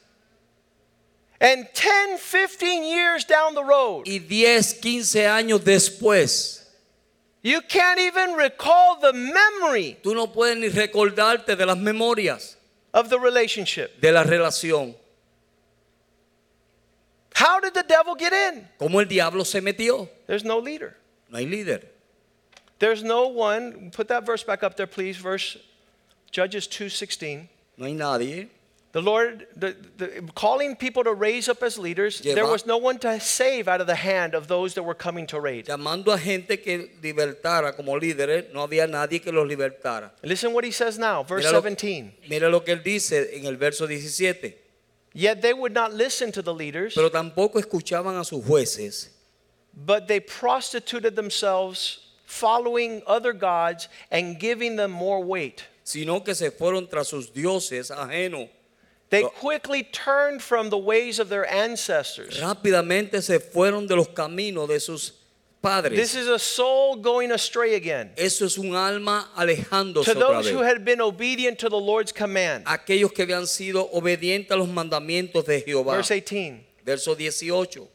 [1.44, 6.64] And 10, 15 years down the road, Y 10, 15 años después,
[7.42, 12.56] you can't even recall the memory tú no puedes ni recordarte de las memorias
[12.94, 14.00] of the relationship.
[14.00, 14.94] de la relación.
[17.34, 18.66] How did the devil get in?
[18.80, 20.08] ¿Cómo el diablo se metió?
[20.26, 20.96] There's no leader.
[21.28, 21.82] No hay líder.
[22.78, 23.90] There's no one.
[23.90, 25.18] Put that verse back up there, please.
[25.18, 25.58] Verse
[26.30, 27.48] Judges 2:16.
[27.76, 28.48] No hay nadie.
[28.94, 32.20] The Lord the, the, calling people to raise up as leaders.
[32.20, 35.26] There was no one to save out of the hand of those that were coming
[35.26, 35.66] to raid.
[35.66, 40.12] Llamando a gente que libertara como líderes, no había nadie que los libertara.
[40.22, 42.12] Listen what he says now, verse Mira lo- 17.
[42.30, 44.54] Mira lo que él dice en el verso 17.
[45.12, 49.08] Yet they would not listen to the leaders, Pero tampoco escuchaban a sus jueces,
[49.74, 55.64] but they prostituted themselves, following other gods and giving them more weight.
[55.82, 58.48] sino que se fueron tras sus dioses ajenos.
[59.14, 62.40] They quickly turned from the ways of their ancestors.
[62.40, 65.12] Rápidamente se fueron de los caminos de sus
[65.62, 65.96] padres.
[65.96, 68.10] This is a soul going astray again.
[68.16, 72.12] Eso es un alma alejándose To otra those who had been obedient to the Lord's
[72.12, 72.64] command.
[72.66, 75.96] Aquellos que habían sido obedientes a los mandamientos de Jehová.
[75.96, 76.64] Verse 18.
[76.84, 77.88] Verso 18.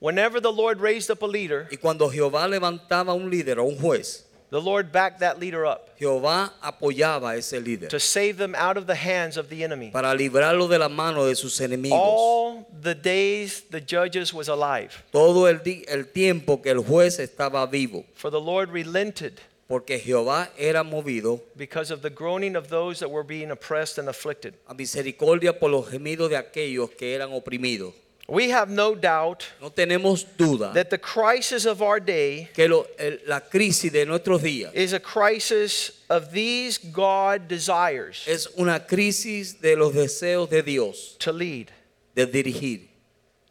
[0.00, 3.78] Whenever the Lord raised up a leader, Y cuando Jehová levantaba un líder o un
[3.78, 8.54] juez, the Lord backed that leader up Jehová apoyaba a ese líder to save them
[8.54, 9.90] out of the hands of the enemy.
[9.90, 11.98] para librarlo de la mano de sus enemigos.
[11.98, 15.02] All the days the judges was alive.
[15.10, 20.50] Todo el, el tiempo que el juez estaba vivo, For the Lord relented porque Jehová
[20.58, 24.52] era movido because of the groaning of those that were being oppressed and afflicted.
[24.66, 27.94] a misericordia por los gemidos de aquellos que eran oprimidos.
[28.28, 32.86] We have no doubt No tenemos duda that the crisis of our day que lo-
[32.98, 38.78] el- la crisis de nuestros días is a crisis of these God desires es una
[38.86, 41.70] crisis de los deseos de Dios to lead,
[42.14, 42.88] de dirigir.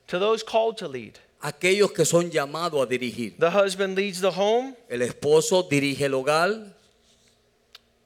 [0.08, 1.20] to those called to lead.
[1.44, 3.38] Aquellos que son llamados a dirigir.
[3.40, 6.72] The husband leads the home, El esposo dirige el hogar,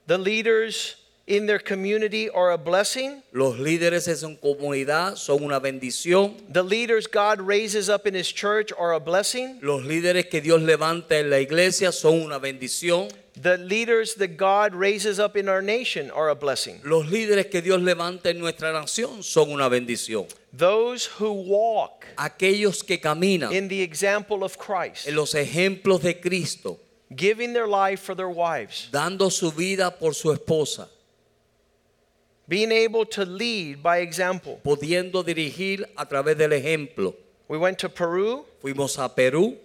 [0.07, 0.95] the leaders
[1.27, 3.23] in their community are a blessing.
[3.31, 8.31] los líderes en su comunidad son una bendición, The leaders God raises up in his
[8.31, 9.59] church are a blessing.
[9.61, 13.09] los líderes que Dios levanta en la iglesia son una bendición,
[13.41, 16.79] The leaders that God raises up in our nation are a blessing.
[16.83, 20.27] los líderes que Dios levanta en nuestra nación son una bendición.
[20.53, 26.13] Those who walk Aquellos que caminan in the example of Christ, en los ejemplos de
[26.21, 26.79] Cristo,
[27.13, 30.87] giving their life for their wives, dando su vida por su esposa,
[32.47, 34.59] being able to lead by example.
[34.63, 37.15] pudiendo dirigir a través del ejemplo.
[37.47, 39.57] We went to Peru, Fuimos a Perú,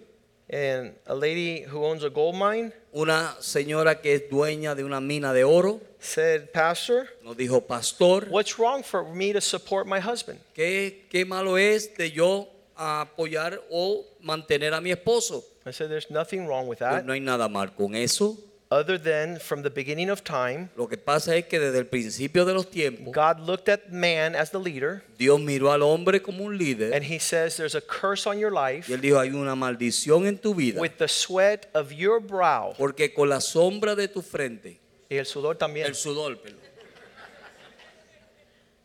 [0.49, 4.99] and a lady who owns a gold mine una señora que es dueña de una
[4.99, 9.99] mina de oro said, Pastor, nos dijo, pastor, what's wrong for me to support my
[9.99, 10.39] husband?
[10.53, 15.43] ¿qué, qué malo es de yo apoyar o mantener a mi esposo?
[15.65, 17.05] I said, There's nothing wrong with Pues that.
[17.05, 18.35] no hay nada mal con eso.
[18.71, 22.45] Other than from the beginning of time, Lo que pasa es que desde el principio
[22.45, 26.45] de los tiempos, God looked at man as the leader Dios miró al hombre como
[26.45, 29.31] un líder and he says there's a curse on your life y él dijo, hay
[29.31, 32.73] una maldición en tu vida, with the sweat of your brow.
[32.77, 35.85] porque con la sombra de tu frente, Y el sudor también.
[35.87, 36.61] el sudor, perdón,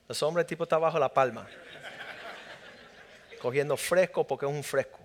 [0.08, 1.48] La sombra tipo está bajo la palma.
[3.40, 5.00] Cogiendo fresco porque es un fresco.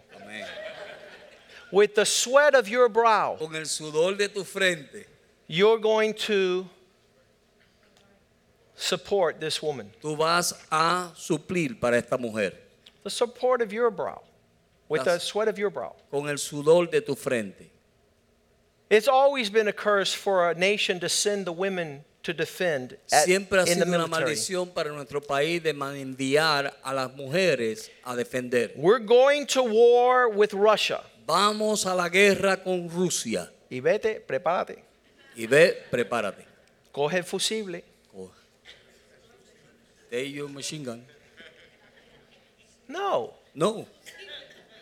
[1.71, 5.05] With the sweat of your brow, con el sudor de tu frente,
[5.47, 6.67] you're going to
[8.75, 9.91] support this woman.
[10.01, 12.53] tú vas a suplir para esta mujer,
[13.03, 14.21] The support of your brow.
[14.89, 15.95] With the That's- sweat of your brow.
[16.11, 17.69] con el sudor de tu frente.
[18.89, 23.23] It's always been a curse for a nation to send the women to defend at,
[23.25, 24.35] Siempre ha in the sido una military.
[24.35, 28.71] maldición para nuestro país de enviar a las mujeres a defender.
[28.75, 31.03] We're going to war with Russia.
[31.25, 33.51] Vamos a la guerra con Rusia.
[33.69, 34.83] Y vete, prepárate.
[35.35, 36.45] Y ve, prepárate.
[36.91, 37.83] Coge el fusible.
[38.11, 38.33] Coge.
[40.09, 41.05] Take your machine gun.
[42.87, 43.85] No, No,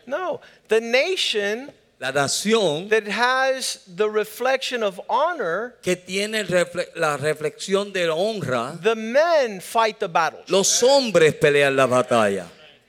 [0.06, 0.40] no.
[0.68, 7.92] The nation la nación that has the reflection of honor, que tiene refle- la reflexión
[7.92, 10.48] de honra, the men fight the battles.
[10.48, 12.46] los hombres pelean la batalla.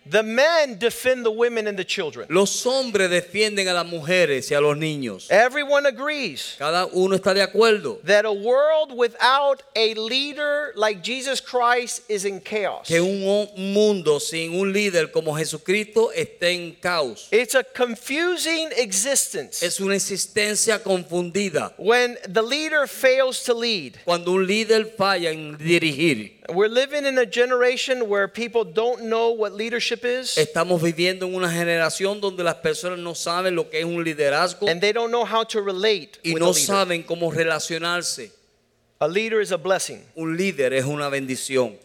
[0.10, 2.26] The men defend the women and the children.
[2.30, 5.30] Los hombres defienden a las mujeres y a los niños.
[5.30, 11.40] Everyone agrees Cada uno está de acuerdo that a world without a leader like Jesus
[11.40, 12.88] Christ is in chaos.
[12.88, 17.28] que un mundo sin un líder como Jesucristo está en caos.
[17.32, 21.74] It's a confusing existence Es una existencia confundida.
[21.78, 23.98] when the leader fails to lead.
[24.04, 29.30] Cuando un líder falla en dirigir, We're living in a generation where people don't know
[29.30, 33.80] what leadership is estamos viviendo en una generación donde las personas no saben lo que
[33.80, 36.66] es un liderazgo and they don't know how to relate y with a no leader.
[36.66, 38.32] saben cómo relacionarse.
[39.00, 40.04] A leader is a blessing.
[40.16, 41.78] Un líder es una bendición.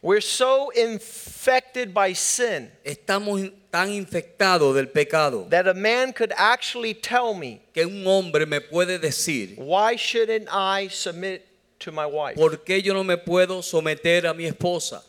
[0.00, 6.94] We're so infected by sin Estamos tan infectados del pecado that a man could actually
[6.94, 11.47] tell me, que un hombre me puede decir, why shouldn't I submit
[11.80, 12.36] to my wife?
[12.36, 15.02] ¿por qué yo no me puedo someter a mi esposa?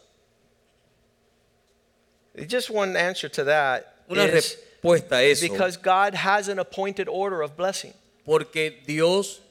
[2.47, 5.47] Just one answer to that Una is respuesta a eso.
[5.47, 7.93] because God has an appointed order of blessing.
[8.25, 9.41] Porque Dios,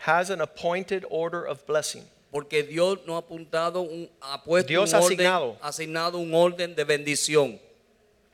[0.00, 2.04] Has an appointed order of blessing.
[2.32, 5.56] porque Dios no ha apuntado un, ha puesto Dios un ha orden, asignado.
[5.62, 7.58] asignado un orden de bendición.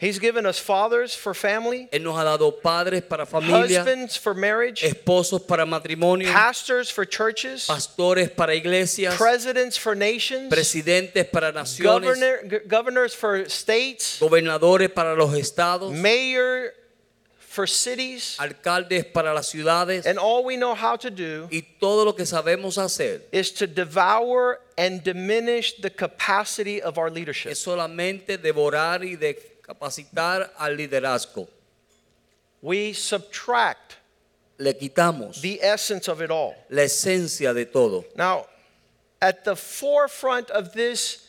[0.03, 4.35] He's given us fathers for family, Él nos ha dado padres para familia, husbands for
[4.35, 11.53] marriage, esposos para matrimonio, pastors for churches, pastores para iglesias, presidents for nations, presidentes para
[11.53, 16.73] naciones, governor, governors for states, gobernadores para los estados, mayor
[17.39, 18.37] for cities.
[18.41, 22.25] alcaldes para las ciudades And all we know how to do y todo lo que
[22.25, 27.53] sabemos hacer is to devour and diminish the capacity of our leadership.
[27.53, 31.49] es solamente devorar y de capacitar al liderazgo.
[32.61, 33.97] We subtract
[34.59, 36.55] Le quitamos the essence of it all.
[36.71, 38.05] la esencia de todo.
[38.17, 38.47] Now,
[39.21, 41.29] at the forefront of this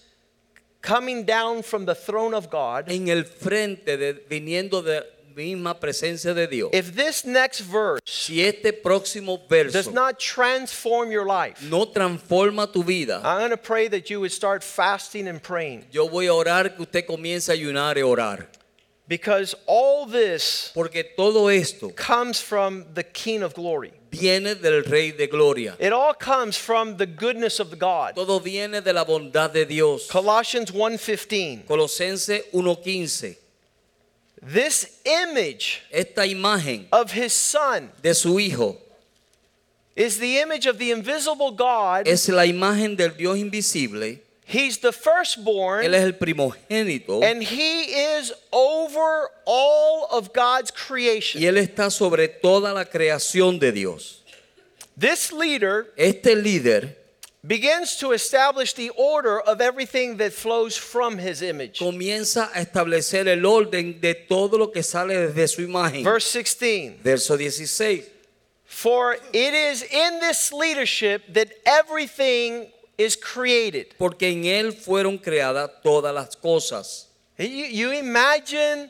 [0.81, 5.05] coming down from the throne of God, En el frente, de, viniendo de
[5.35, 6.69] misma presencia de Dios.
[6.73, 12.83] if this next verse Si este próximo does not transform your life, no transforma tu
[12.83, 16.33] vida, I'm going to pray that you would start fasting and praying yo voy a
[16.33, 18.47] orar que usted comience a ayunar y orar.
[19.07, 23.91] because all this Porque todo esto comes from the King of glory.
[24.11, 25.75] viene del Rey de Gloria.
[25.79, 28.15] It all comes from the goodness of God.
[28.15, 30.07] Todo viene de la bondad de Dios.
[30.07, 31.65] Colossians 1:15.
[31.67, 33.35] Colosenses 1.15.
[34.45, 38.77] This image Esta imagen of his son de su Hijo
[39.95, 42.07] is the image of the invisible God.
[42.07, 44.19] es la imagen del Dios invisible.
[44.45, 47.83] He's the firstborn Él es el primogénito and he
[48.17, 51.41] is over all of God's creation.
[51.41, 54.21] y Él está sobre toda la creación de Dios.
[54.97, 56.97] This leader Este líder
[57.45, 61.79] begins to establish the order of everything that flows from his image.
[61.79, 66.03] comienza a establecer el orden de todo lo que sale desde su imagen.
[66.03, 66.99] Verse 16.
[67.03, 68.03] Verso 16.
[68.65, 72.67] For it is in this leadership that everything
[72.97, 73.93] is created.
[73.97, 77.07] Porque en Él fueron creadas todas las cosas.
[77.37, 78.89] You, you imagine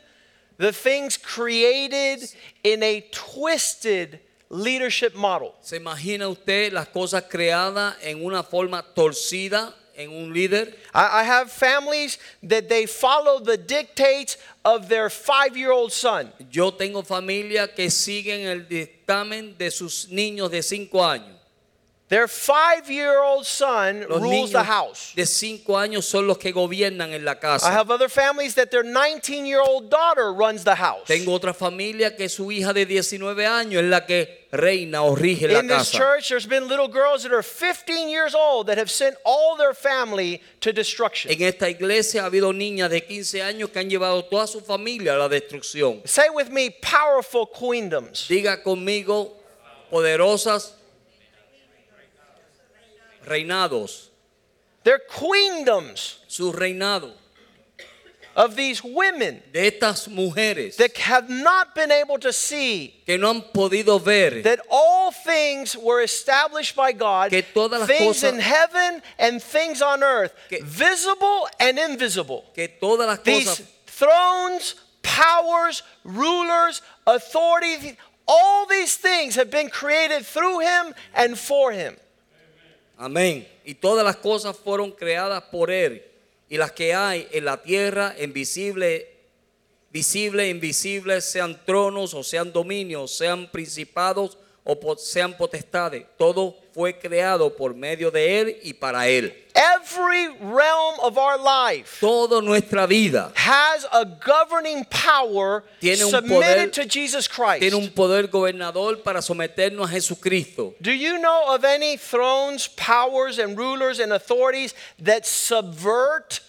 [0.58, 2.20] the things created
[2.62, 4.20] in a twisted
[4.50, 5.52] leadership model.
[5.60, 10.76] ¿Se imagina usted las cosas creadas en una forma torcida en un líder.
[10.92, 16.32] I, I have families that they follow the dictates of their five year old son.
[16.50, 21.38] Yo tengo familia que siguen el dictamen de sus niños de cinco años.
[22.14, 25.12] Their five year old son Los rules the house.
[25.16, 27.72] de 5 años son los que gobiernan en la I casa.
[27.72, 31.08] have other families that their 19 year old daughter runs the house.
[31.08, 35.48] Tengo otra familia que su hija de 19 años es la que reina o rige
[35.48, 35.96] la In this casa.
[35.98, 39.74] church, there's been little girls that are 15 years old that have sent all their
[39.74, 41.32] family to destruction.
[41.32, 45.14] En esta iglesia ha habido niñas de 15 años que han llevado toda su familia
[45.14, 46.00] a la destrucción.
[46.06, 48.28] Say with me, powerful queendoms.
[48.28, 49.32] Diga conmigo,
[49.90, 50.76] poderosas
[53.26, 54.08] reinados,
[54.84, 57.10] They're queendoms su reinado
[58.36, 63.32] of these women de estas mujeres that have not been able to see que no
[63.32, 68.32] han podido ver that all things were established by God, Que todas las things cosas-
[68.34, 72.44] in heaven and things on earth, Que- visible and invisible.
[72.54, 77.94] que todas las These cosas, thrones, powers, rulers, authorities,
[78.26, 81.96] all these things have been created through him and for him.
[82.96, 86.04] Amén, y todas las cosas fueron creadas por él,
[86.48, 89.08] y las que hay en la tierra, en visible,
[89.90, 97.54] visible, invisible, sean tronos o sean dominios, sean principados o sean potestades, todo fue creado
[97.54, 99.43] por medio de él y para él.
[99.76, 106.70] Every realm of our life Toda nuestra vida has a governing power Tiene un submitted
[106.70, 107.62] poder- to Jesus Christ.
[107.62, 110.74] tiene un poder gobernador para someternos a Jesucristo.
[110.82, 116.40] Do you know of any thrones, powers, and rulers and authorities that subvert?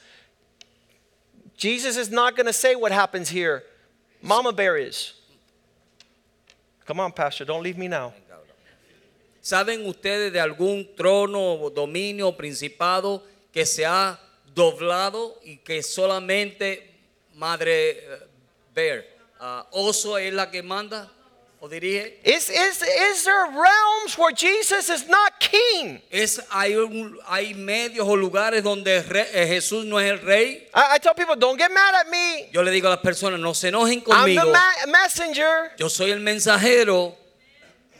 [1.57, 3.63] Jesus is not going to say what happens here.
[4.21, 5.13] Mama Bear is.
[6.85, 8.13] Come on, Pastor, don't leave me now.
[9.45, 13.23] ¿Saben ustedes de algún trono, dominio, principado
[13.53, 14.19] que se ha
[14.55, 16.91] doblado y que solamente
[17.35, 18.19] Madre eh,
[18.73, 19.05] Bear,
[19.39, 21.11] ah, oso es la que manda
[21.59, 22.19] o dirige?
[22.23, 26.01] Is, is, is there realms where Jesus is not king?
[26.09, 30.67] Es, hay, un- hay medios o lugares donde re- eh, Jesús no es el rey.
[30.73, 32.49] I, I tell people, don't get mad at me.
[32.51, 34.53] Yo le digo a las personas, no se enojen I'm the conmigo.
[34.87, 35.71] messenger.
[35.77, 37.15] Yo soy el mensajero.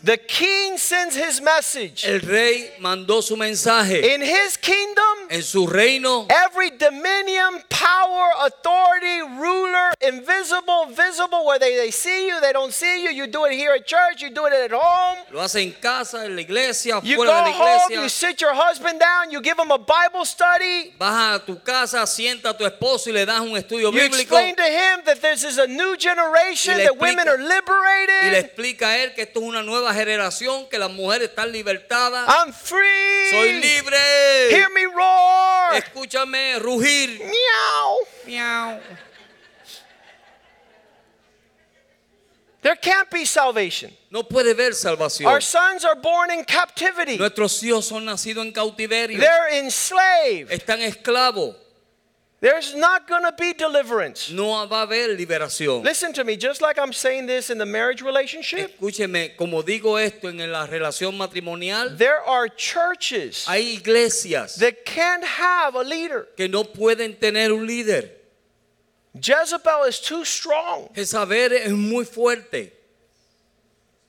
[0.05, 2.05] The king sends his message.
[2.05, 4.13] El rey mandó su mensaje.
[4.13, 11.75] In his kingdom, En su reino, Every dominion, power, authority, ruler, invisible, visible, where they,
[11.75, 13.09] they see you, they don't see you.
[13.09, 15.17] You do it here at church, you do it at home.
[15.31, 18.03] lo hace en casa, en la iglesia, You fuera de la home, iglesia.
[18.03, 20.93] you sit your husband down, you give him a Bible study.
[20.99, 24.55] A tu casa, sienta a tu esposo y le das un estudio You bíblico explain
[24.55, 28.45] to him that this is a new generation, that women are y le liberated.
[28.45, 32.27] explica a él que esto es una nueva generación, que las mujeres están libertadas.
[32.27, 33.29] I'm free.
[33.31, 33.97] Soy libre.
[34.51, 35.75] Hear me roar.
[35.75, 37.19] Escúchame rugir.
[37.19, 37.97] Meow.
[38.25, 38.79] Miau.
[42.61, 43.95] There can't be salvation.
[44.09, 45.31] No puede ver salvación.
[45.31, 47.15] Our sons are born in captivity.
[47.15, 49.19] Nuestros hijos son nacidos en cautiverio.
[49.19, 50.51] They're enslaved.
[50.51, 51.55] Están esclavos.
[52.41, 54.29] There's not going to be deliverance.
[54.29, 55.83] No va a haber liberación.
[55.83, 59.97] Listen to me, just like I'm saying this in the marriage relationship, Escúcheme, como digo
[59.97, 66.27] esto en la relación matrimonial, there are churches hay iglesias that can't have a leader.
[66.35, 68.11] que no pueden tener un líder.
[69.19, 70.89] Jezebel is too strong.
[70.93, 72.73] Jezabel es muy fuerte.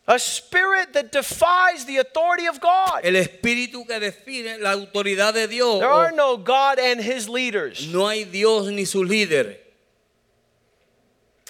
[0.08, 3.00] A spirit that defies the authority of God.
[3.02, 5.80] El espíritu que define la autoridad de Dios.
[5.80, 7.92] There are no God and his leaders.
[7.92, 9.56] No hay Dios ni su líder.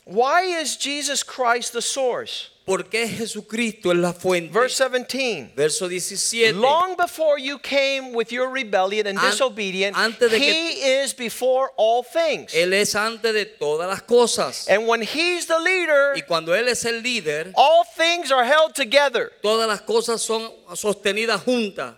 [0.05, 2.51] Why is Jesus Christ the source?
[2.67, 4.53] ¿Por qué Jesucristo es la fuente?
[4.53, 5.53] Verse 17.
[5.55, 6.53] Verso 17.
[6.55, 11.15] Long before you came with your rebellion and An- disobedience, antes de que- he is
[11.15, 12.53] before all things.
[12.53, 14.69] Él es antes de todas las cosas.
[14.69, 18.75] And when he's the leader, Y cuando Él es el líder, all things are held
[18.75, 19.31] together.
[19.43, 21.95] todas las cosas son sostenidas juntas.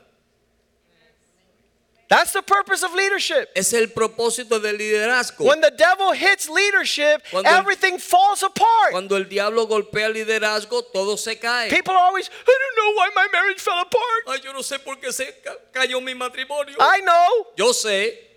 [2.08, 3.50] That's the purpose of leadership.
[3.54, 5.44] Es el propósito del liderazgo.
[5.44, 8.92] When the devil hits leadership, Cuando el- everything falls apart.
[8.92, 11.68] Cuando el diablo golpea el liderazgo, todo se cae.
[11.68, 14.24] People are always, I don't know why my marriage fell apart.
[14.28, 16.76] Ay, yo no sé por qué se ca- cayó mi matrimonio.
[16.80, 18.27] I know, Yo sé,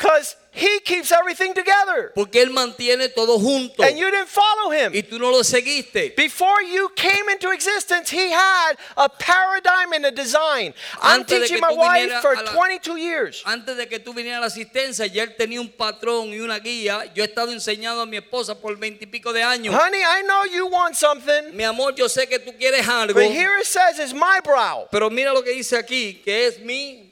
[0.00, 2.10] because he keeps everything together.
[2.14, 3.82] porque Él mantiene todo junto.
[3.82, 4.92] And you didn't follow him.
[4.94, 6.16] Y tú no lo seguiste.
[6.16, 10.72] Before you came into existence, he had a paradigm and a design.
[11.02, 13.42] I'm Antes teaching my wife for a la- 22 years.
[13.44, 16.58] Antes de que tú vinieras a la asistencia, ya él tenía un patrón y una
[16.58, 17.12] guía.
[17.14, 19.74] Yo he estado enseñando a mi esposa por veintipico de años.
[19.74, 23.14] Honey, I know you want something, Mi amor, yo sé que tú quieres algo.
[23.14, 24.88] but here it says it's my brow.
[24.90, 27.06] Pero mira lo que dice aquí, que es mi.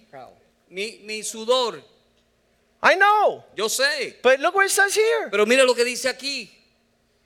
[0.70, 1.82] mi, mi sudor.
[2.82, 3.44] I know.
[3.56, 4.14] Yo sé.
[4.22, 5.28] But look what it says here.
[5.30, 6.48] Pero mira lo que dice aquí.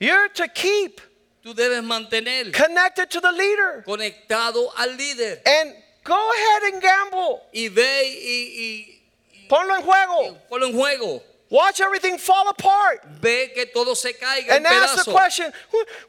[0.00, 1.00] You're to keep
[1.44, 3.82] Tú debes mantener connected to the leader.
[3.86, 5.40] conectado al líder.
[5.44, 5.74] And
[6.04, 7.42] go ahead and gamble.
[7.52, 8.98] Y ve y,
[9.48, 10.36] Ponlo en y juego.
[10.48, 11.22] ponlo en juego.
[11.52, 13.04] Watch everything fall apart.
[13.20, 15.52] Ve que todo se caiga en And ask the question,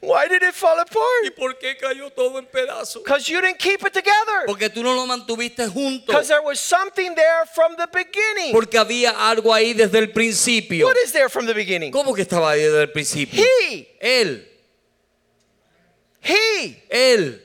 [0.00, 1.36] why did it fall ¿Y apart?
[1.36, 3.04] por qué cayó todo en pedazos?
[3.04, 4.46] Because you didn't keep it together.
[4.46, 6.06] Porque tú no lo mantuviste junto.
[6.06, 8.52] Because there was something there from the beginning.
[8.54, 10.86] Porque había algo ahí desde el principio.
[10.86, 11.92] What is there from the beginning?
[11.92, 13.44] ¿Cómo que estaba ahí desde el principio?
[13.44, 13.98] He.
[14.00, 14.48] Él,
[16.22, 16.82] He.
[16.88, 17.42] él.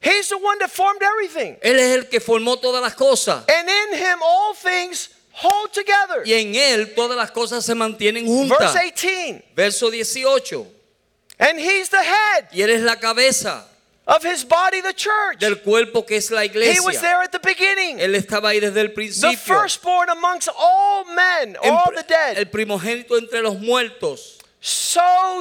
[0.00, 1.56] He's the one that formed everything.
[1.62, 3.44] Él es el que formó todas las cosas.
[3.48, 6.22] And in him all things hold together.
[6.24, 8.74] Y en él todas las cosas se mantienen Verse juntas.
[8.74, 9.42] 18.
[9.54, 10.66] Verso 18.
[11.38, 13.64] And he's the head Y él es la cabeza
[14.06, 15.38] of his body, the church.
[15.40, 16.48] del cuerpo que es la He
[16.80, 17.00] was iglesia.
[17.00, 17.98] there at the beginning.
[17.98, 19.38] Él estaba ahí desde el The principio.
[19.38, 22.36] firstborn amongst all men, En- all the dead.
[22.38, 24.38] El primogénito entre los muertos.
[24.60, 25.00] So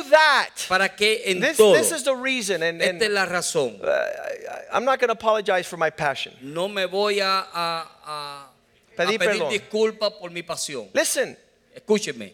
[0.10, 0.50] that.
[0.68, 1.74] Para que en This, todo.
[1.76, 2.62] this is the reason.
[2.64, 3.80] And, and Esta es la razón.
[3.82, 6.34] uh, I, I'm not going to apologize for my passion.
[6.42, 8.48] No me voy a, a- a-
[8.94, 9.50] a Pedir pedir perdón.
[9.52, 10.90] disculpas por mi pasión.
[10.94, 11.38] Listen,
[11.76, 12.34] Escúcheme.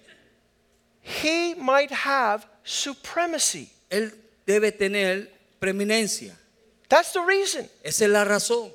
[1.24, 3.70] he might have supremacy.
[3.90, 4.14] Él
[4.46, 5.30] debe tener
[5.60, 6.36] preeminencia.
[6.88, 7.70] That's the reason.
[7.84, 8.72] Esa es la razón.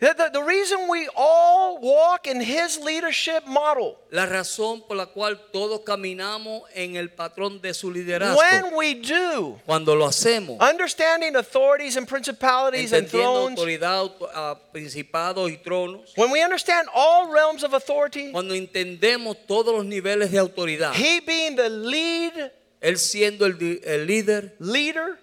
[0.00, 3.96] The, the, the reason we all walk in his leadership model.
[4.10, 8.36] La razón por la cual todos caminamos en el patrón de su liderazgo.
[8.36, 14.28] When we do, Cuando lo hacemos, understanding authorities and principalities and entendiendo thrones, autoridad, auto-
[14.34, 19.84] ah, principados y tronos, when we understand all realms of authority, cuando entendemos todos los
[19.84, 22.50] niveles de autoridad, he being the lead
[22.84, 25.18] él siendo el, el líder, leader,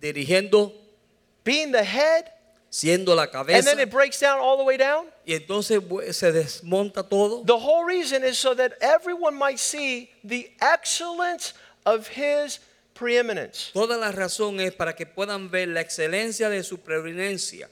[0.00, 0.72] dirigiendo,
[1.44, 2.24] being the head,
[2.70, 5.06] siendo la and cabeza, then it breaks down all the way down.
[5.26, 5.82] y entonces
[6.14, 7.42] se desmonta todo.
[7.44, 11.52] The whole reason is so that everyone might see the excellence
[11.84, 12.60] of his
[12.94, 13.70] preeminence.
[13.72, 17.68] Toda la razón es para que puedan ver la excelencia de su preeminencia,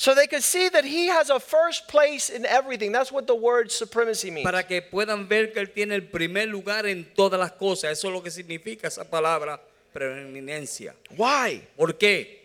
[0.00, 2.92] So they could see that he has a first place in everything.
[2.92, 4.44] That's what the word supremacy means.
[4.44, 7.90] para que puedan ver que él tiene el primer lugar en todas las cosas.
[7.98, 9.60] Eso es lo que significa esa palabra
[9.92, 10.94] preeminencia.
[11.16, 11.66] Why?
[11.76, 12.37] ¿Por qué?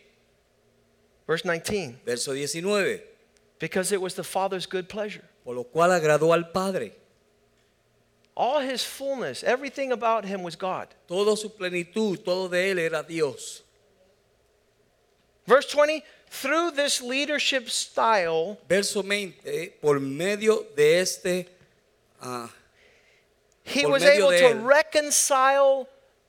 [1.28, 2.00] Verse 19.
[2.06, 3.00] Verso 19.
[3.60, 5.24] Because it was the Father's good pleasure.
[5.44, 6.92] Por lo cual agradó al Padre.
[8.36, 10.88] All his fullness, everything about him was God.
[11.08, 13.62] Toda su plenitud, todo de él era Dios.
[15.46, 16.04] Verse 20.
[16.30, 19.74] Through this leadership style, Verso 20.
[19.80, 21.48] Por medio de este,
[22.20, 22.50] ah,
[23.64, 24.64] he was able to él.
[24.64, 25.88] reconcile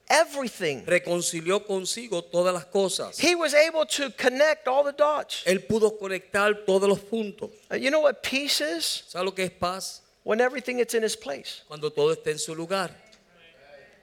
[0.08, 0.84] everything.
[0.86, 3.18] reconcilió consigo todas las cosas.
[3.18, 5.42] He was able to connect all the dots.
[5.46, 7.50] Él pudo conectar todos los puntos.
[7.70, 9.04] Uh, You know what peace is?
[9.08, 10.02] ¿Sabe lo que es paz?
[10.24, 11.62] When everything is in its place.
[11.68, 12.90] Cuando todo está en su lugar.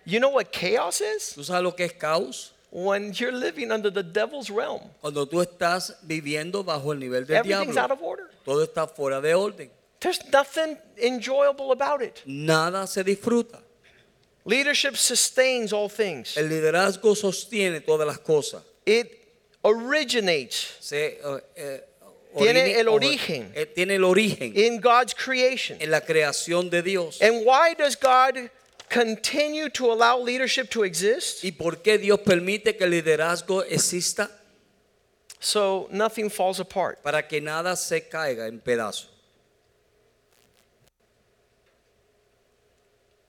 [0.05, 1.33] You know what chaos is?
[1.35, 2.53] ¿Tú sabes lo que es caos?
[2.71, 4.81] When you're living under the devil's realm.
[5.01, 7.95] Cuando tú estás viviendo bajo el nivel del Everything's out diablo.
[7.95, 8.29] of order.
[8.45, 9.69] Todo está fuera de orden.
[9.99, 12.21] There's nothing enjoyable about it.
[12.25, 13.59] Nada se disfruta.
[14.45, 16.35] Leadership sustains all things.
[16.37, 18.63] El liderazgo sostiene todas las cosas.
[18.85, 19.07] It
[19.63, 21.81] originates Se, eh, eh,
[22.37, 23.51] Tiene el origen.
[23.53, 25.77] eh, tiene el origen in God's creation.
[25.81, 27.21] en la creación de Dios.
[27.21, 28.49] And why does God
[28.89, 31.43] continue to allow leadership to exist?
[31.43, 34.29] ¿Y por qué Dios permite que el liderazgo exista?
[35.39, 37.01] So nothing falls apart.
[37.03, 39.07] Para que nada se caiga en pedazos.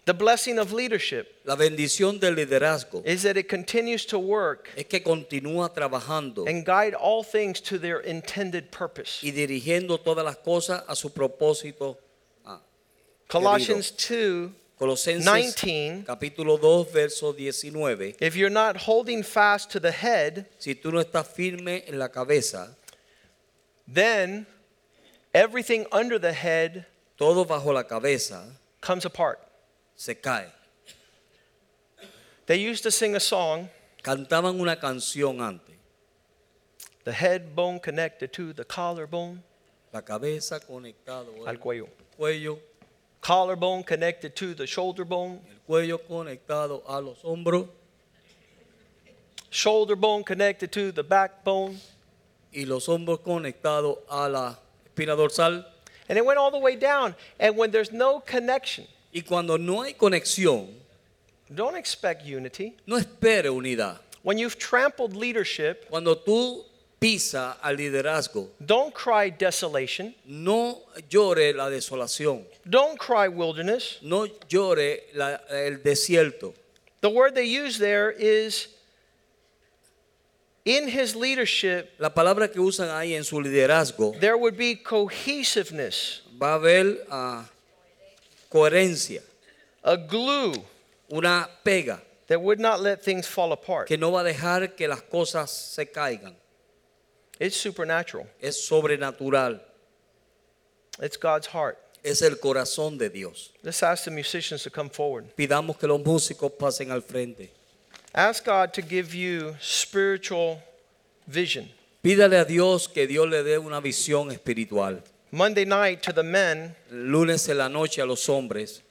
[0.05, 4.86] The blessing of leadership La bendición del liderazgo is that it continues to work es
[4.86, 9.22] que continúa trabajando and guide all things to their intended purpose.
[9.22, 11.98] y dirigiendo todas las cosas a su propósito.
[12.44, 12.59] Ah,
[13.28, 16.05] Colossians 2 Colosenses 19.
[16.05, 18.16] capítulo 2 verso 19.
[18.18, 22.09] If you're not holding fast to the head, Si tú no estás firme en la
[22.09, 22.74] cabeza,
[23.86, 24.46] then
[25.32, 26.86] everything under the head
[27.16, 28.42] todo bajo la cabeza
[28.80, 29.38] comes apart.
[29.97, 30.47] Se cae.
[32.47, 33.68] They used to sing a song,
[34.03, 35.76] Cantaban una canción antes.
[37.05, 39.43] the head bone connected to the collarbone
[39.93, 41.88] La cabeza conectado al cuello.
[42.18, 42.59] cuello,
[43.20, 47.68] Collarbone connected to the shoulder bone, el cuello conectado a los hombros
[49.51, 51.78] shoulder bone connected to the backbone.
[52.55, 55.64] y los hombros conectados a la espina dorsal.
[56.09, 57.14] And it went all the way down.
[57.38, 60.68] And when there's no connection, Y cuando no hay conexión,
[61.48, 62.74] don't expect unity.
[62.86, 63.98] no espere unidad.
[64.22, 66.64] When you've trampled leadership, Cuando tú
[67.00, 68.48] pisa al liderazgo.
[68.64, 70.14] Don't cry desolation.
[70.24, 72.44] No llore la desolación.
[72.64, 73.98] Don't cry wilderness.
[74.02, 76.54] No llore la- el desierto.
[77.00, 78.68] The word they use there is
[80.64, 86.22] in his leadership, La palabra que usan ahí en su liderazgo there would be cohesiveness,
[86.40, 87.44] va a haber ah,
[88.53, 89.22] coherencia,
[89.82, 90.53] a glue
[91.11, 93.86] una pega that would not let things fall apart.
[93.88, 96.34] que no va a dejar que las cosas se caigan.
[97.40, 99.61] It's supernatural, Es sobrenatural.
[101.00, 101.78] it's God's heart.
[102.05, 103.50] Es el corazón de Dios.
[103.62, 105.34] Let's ask the musicians to come forward.
[105.36, 107.50] Pidamos que los músicos pasen al frente.
[108.14, 110.61] Ask God to give you spiritual
[111.26, 111.70] vision.
[112.03, 115.03] Pídale a Dios que Dios le dé una visión espiritual.
[115.35, 118.83] Monday night to the men Lunes en la noche a los hombres.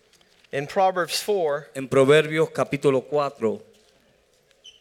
[0.51, 3.61] in Proverbs 4, En Proverbios capítulo 4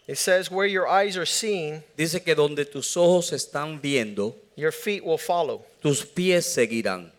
[0.09, 4.73] it says, Where your eyes are seeing, dice que donde tus ojos están viendo, your
[4.73, 5.65] feet will follow.
[5.83, 7.11] tus pies seguirán.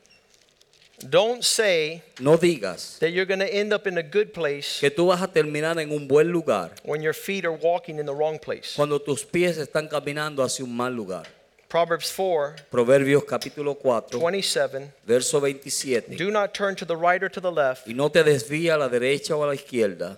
[1.09, 4.89] Don't say No digas that you're going to end up in a good place que
[4.91, 8.13] tú vas a terminar en un buen lugar when your feet are walking in the
[8.13, 8.75] wrong place.
[8.75, 11.25] cuando tus pies están caminando hacia un mal lugar.
[11.71, 14.91] Proverbs 4, Proverbios capítulo 4, 27.
[15.07, 16.17] verso 27.
[16.17, 17.87] Do not turn to the right or to the left.
[17.87, 20.17] Y no te desvíes a la derecha o a la izquierda.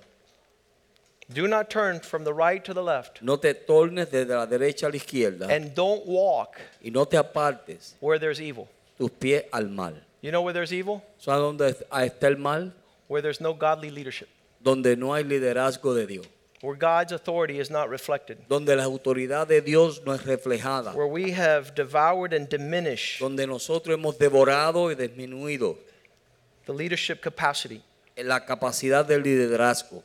[1.31, 3.21] Do not turn from the right to the left.
[3.21, 5.47] No te tornes desde la derecha a la izquierda.
[5.47, 8.67] And don't walk Y no te apartes where there's evil.
[8.97, 9.93] tus pies al mal.
[10.21, 11.03] You know where there's evil?
[11.19, 12.73] ¿Sabes dónde está el mal?
[13.07, 14.27] Where there's no godly leadership.
[14.59, 16.25] Donde no hay liderazgo de Dios.
[16.63, 18.37] Where God's authority is not reflected.
[18.47, 20.95] Donde la autoridad de Dios no es reflejada.
[20.95, 25.77] Where we have devoured and diminished Donde nosotros hemos devorado y disminuido
[26.65, 27.81] the leadership capacity
[28.17, 30.03] la capacidad del liderazgo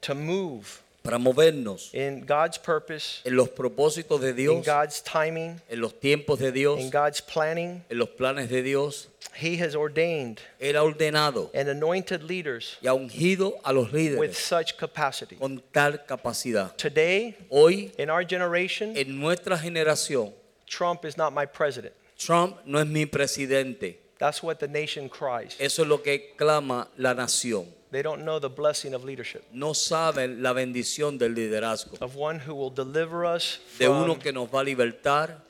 [0.00, 5.60] to move para movernos in God's purpose, en los propósitos de in Dios, God's timing,
[5.68, 7.84] en los tiempos de Dios, in God's planning.
[7.90, 9.08] en los planes de Dios.
[9.34, 14.34] He has ordained Él ha ordenado and anointed leaders y ha ungido a los with
[14.34, 15.36] such capacity.
[15.36, 16.76] con tal capacidad.
[16.76, 20.32] Today, Hoy, in our generation, en nuestra generación,
[20.66, 21.94] Trump is not my president.
[22.18, 23.98] Trump no es mi presidente.
[24.18, 25.56] That's what the nation cries.
[25.58, 27.66] Eso es lo que clama la nación.
[27.90, 31.98] They don't know the blessing of leadership, No saben la bendición del liderazgo.
[32.00, 35.42] of one who will deliver us De uno from que nos va a libertar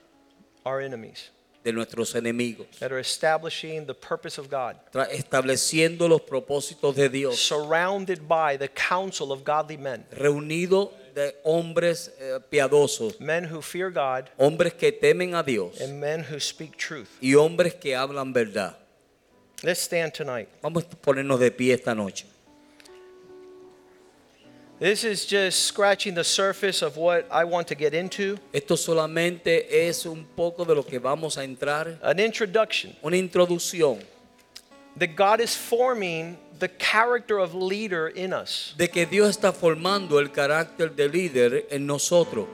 [0.65, 1.31] our enemies,
[1.65, 2.67] de nuestros enemigos.
[2.81, 4.77] that are establishing the purpose of God,
[5.13, 7.39] estableciendo los propósitos de Dios.
[7.39, 13.91] surrounded by the counsel of godly men, Reunido de hombres eh, piadosos, men who fear
[13.91, 17.09] God, hombres que temen a Dios and men who speak truth.
[17.21, 18.77] y hombres que hablan verdad.
[19.63, 20.49] Let's stand tonight.
[20.61, 22.27] Vamos a ponernos de pie esta noche.
[24.83, 28.37] This is just scratching the surface of what I want to get into.
[28.53, 32.01] Esto solamente es un poco de lo que vamos a entrar.
[32.03, 34.03] An introduction Una introducción
[34.97, 38.75] that God is forming the character of leader in us.
[38.77, 42.49] de que Dios está formando el carácter de líder en nosotros.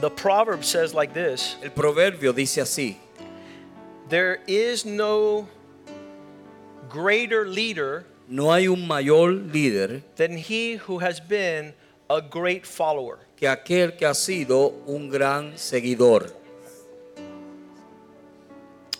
[0.00, 2.96] The proverb says like this El proverbio dice así,
[4.08, 5.46] There is no
[6.88, 11.74] greater leader no hay un mayor líder than he who has been
[12.08, 13.18] a great follower.
[13.36, 16.32] que aquel que ha sido un gran seguidor.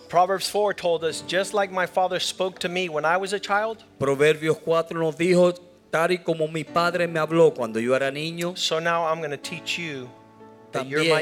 [0.09, 3.41] Proverbs 4 told us, just like my father spoke to me when I was a
[3.41, 5.55] child, Proverbios 4 nos dijo,
[5.91, 9.31] tal y como mi padre me habló cuando yo era niño, so now I'm going
[9.31, 10.26] to teach you that you're my
[10.71, 11.13] también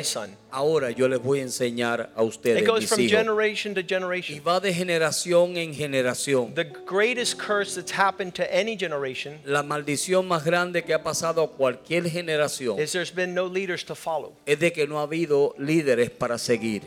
[0.51, 3.11] ahora yo les voy a enseñar a ustedes, It goes mis from hijos.
[3.19, 4.41] generation to Y generation.
[4.45, 6.55] va de generación en generación.
[6.55, 11.43] The greatest curse that's happened to any generation La maldición más grande que ha pasado
[11.43, 14.35] a cualquier generación is there's been no leaders to follow.
[14.47, 16.83] es de que no ha habido líderes para seguir.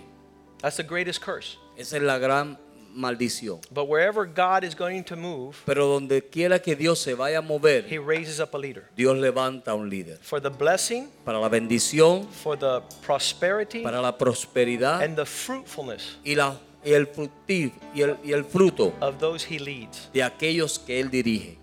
[0.61, 1.57] That's the greatest curse.
[1.77, 2.57] Esa es la gran
[2.97, 3.59] maldición.
[3.71, 7.41] But wherever God is going to move, Pero donde quiera que Dios se vaya a
[7.41, 10.17] mover, he raises up a leader Dios levanta un líder.
[10.21, 16.17] for the blessing, Para la bendición, for the prosperity, para la prosperidad and the fruitfulness
[16.25, 20.09] y, la, y el fructif- y el, y el fruto of those he leads.
[20.13, 21.57] de aquellos que Él dirige.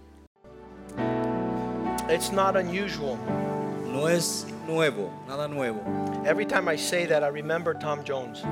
[2.09, 3.17] It's not unusual.
[3.87, 5.81] No es nuevo, nada nuevo.
[6.27, 8.43] Every time I say that, I remember Tom Jones.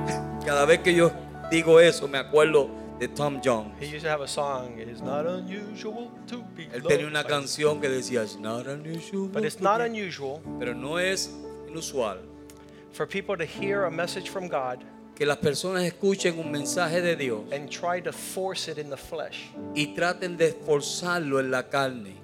[0.45, 1.11] Cada vez que yo
[1.53, 2.67] digo eso, me acuerdo
[2.99, 3.73] de Tom Jones.
[3.79, 7.21] He used to have a song, It is not unusual to be Él tenía una
[7.23, 11.29] by-" canción que decía, "It's not unusual But it's not be-" unusual Pero no es
[11.67, 12.17] inusual
[12.91, 14.83] for people to hear a message from God
[15.15, 18.97] que las personas escuchen un mensaje de Dios and try to force it in the
[18.97, 19.51] flesh.
[19.75, 22.15] y traten de esforzarlo en la carne.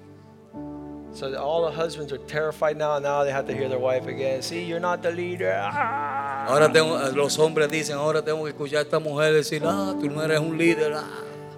[1.12, 3.00] So all the husbands are terrified now.
[3.00, 4.42] Now they have to hear their wife again.
[4.42, 5.52] See, you're not the leader.
[5.60, 6.19] Ah.
[6.46, 10.08] Ahora tengo, los hombres dicen, ahora tengo que escuchar a esta mujer decir, ah, tú
[10.10, 10.92] no eres un líder.
[10.94, 11.04] ah".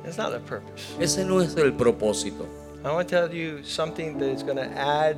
[0.07, 0.85] It's not the purpose.
[0.99, 2.47] Ese no es el propósito.
[2.85, 5.17] I want to tell you something that is going to add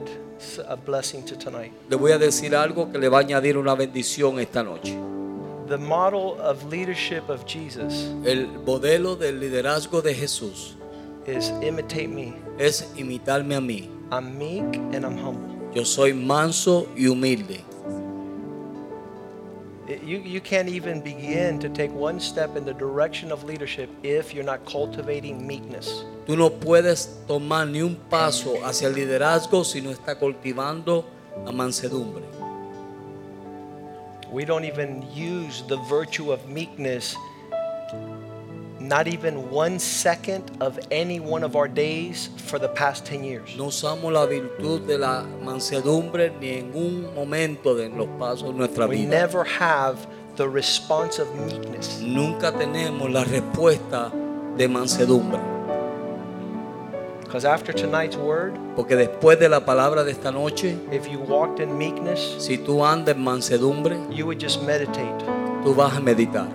[0.68, 1.72] a blessing to tonight.
[1.88, 4.94] Le voy a decir algo que le va a añadir una bendición esta noche.
[5.68, 10.76] The model of leadership of Jesus El modelo del liderazgo de Jesús
[11.26, 12.34] is imitate me.
[12.58, 13.88] es imitarme a mí.
[14.12, 15.48] I'm meek and I'm humble.
[15.74, 17.64] Yo soy manso y humilde.
[19.86, 24.32] You, you can't even begin to take one step in the direction of leadership if
[24.32, 26.04] you're not cultivating meekness.
[26.26, 31.04] Tú no puedes tomar ni un paso hacia el liderazgo si no está cultivando
[31.44, 32.24] la mansedumbre.
[34.32, 37.14] We don't even use the virtue of meekness,
[38.88, 43.56] not even one second of any one of our days for the past 10 years.
[43.56, 48.58] No usamos la virtud de la mansedumbre ni en un momento de los pasos de
[48.58, 49.08] nuestra We vida.
[49.10, 50.06] never have
[50.36, 52.00] the response of meekness.
[52.00, 54.10] Nunca tenemos la respuesta
[54.56, 55.40] de mansedumbre.
[57.22, 61.58] Because after tonight's word, Porque después de la palabra de esta noche, if you walked
[61.60, 65.24] in meekness, si tú andas en mansedumbre, you would just meditate
[65.64, 66.46] tú vas a meditar.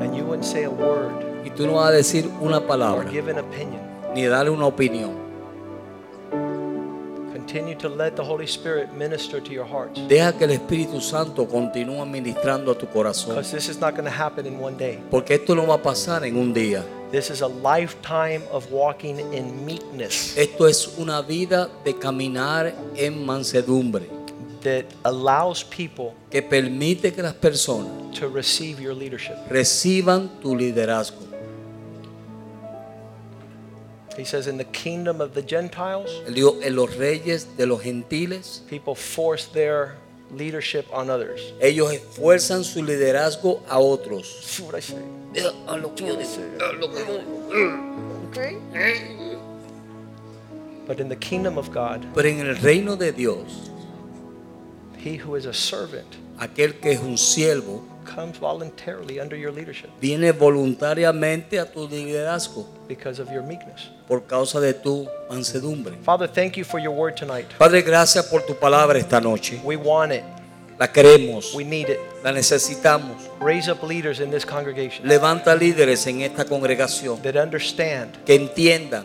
[0.00, 1.12] And you wouldn't say a word
[1.44, 3.80] Y tú no vas a decir una or palabra, give an opinion.
[4.14, 5.28] ni darle una opinión.
[7.32, 9.98] Continue to let the Holy Spirit minister to your hearts.
[10.06, 13.30] Deja que el Espíritu Santo continúe ministrando a tu corazón.
[13.36, 14.98] Because this is not going to happen in one day.
[15.10, 16.84] Porque esto no va a pasar en un día.
[17.10, 23.24] This is a lifetime of walking in meekness Esto es una vida de caminar en
[23.24, 24.17] mansedumbre
[24.62, 29.36] that allows people que permite que las personas to receive your leadership.
[29.50, 31.26] reciban tu liderazgo.
[34.16, 37.82] He says, in the kingdom of the Gentiles, Él dijo, en los reyes de los
[37.82, 39.94] gentiles, people force their
[40.34, 41.40] leadership on others.
[41.60, 44.26] ellos esfuerzan su liderazgo a otros.
[44.42, 44.96] See what I say?
[45.68, 46.28] A lo que yo digo,
[46.60, 47.38] a lo que yo digo.
[50.86, 53.70] But in the kingdom of God, Pero en el reino de Dios,
[55.08, 56.06] he who is a servant
[56.38, 62.66] aquel que es un siervo comes voluntarily under your leadership viene voluntariamente a tu liderazgo
[62.88, 63.90] because of your meekness.
[64.06, 65.94] por causa de tu mansedumbre.
[66.02, 67.46] Father, thank you for your word tonight.
[67.58, 69.60] Padre, gracias por tu palabra esta noche.
[69.62, 70.22] We want it.
[70.78, 71.98] La queremos, We need it.
[72.24, 73.28] la necesitamos.
[73.40, 79.04] Raise up leaders in this congregation Levanta líderes en esta congregación that understand que entiendan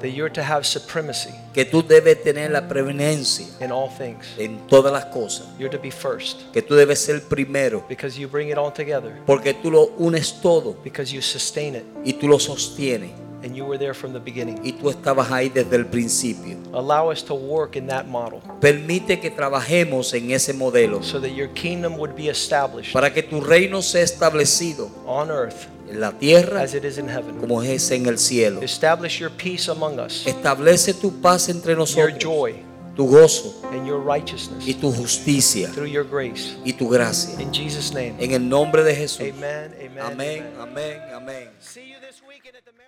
[0.00, 4.26] that you're to have supremacy que tú debes tener la preeminencia in all things.
[4.38, 8.28] en todas las cosas, You're to be first que tú debes ser primero, because you
[8.28, 12.28] bring it all together, porque tú lo unes todo because you sustain it, y tú
[12.28, 13.10] lo sostienes
[13.42, 14.58] and you were there from the beginning.
[14.64, 16.56] y tú estabas ahí desde el principio.
[16.72, 21.30] Allow us to work in that model Permite que trabajemos en ese modelo so that
[21.30, 26.12] your kingdom would be established para que tu reino sea establecido on earth en la
[26.12, 27.36] tierra as it is in heaven.
[27.38, 28.60] como es en el cielo.
[28.62, 32.54] Establish your peace among us, Establece tu paz entre your nosotros, joy,
[32.94, 36.56] tu gozo and your righteousness y tu justicia through your grace.
[36.64, 37.40] y tu gracia.
[37.40, 38.14] In Jesus' name.
[38.18, 39.20] En el nombre de Jesús.
[39.20, 39.74] Amen.
[39.74, 40.00] Amen.
[40.00, 40.60] Amén, amen.
[40.60, 41.48] amén, amén.
[41.60, 42.85] See you this weekend at the marriage.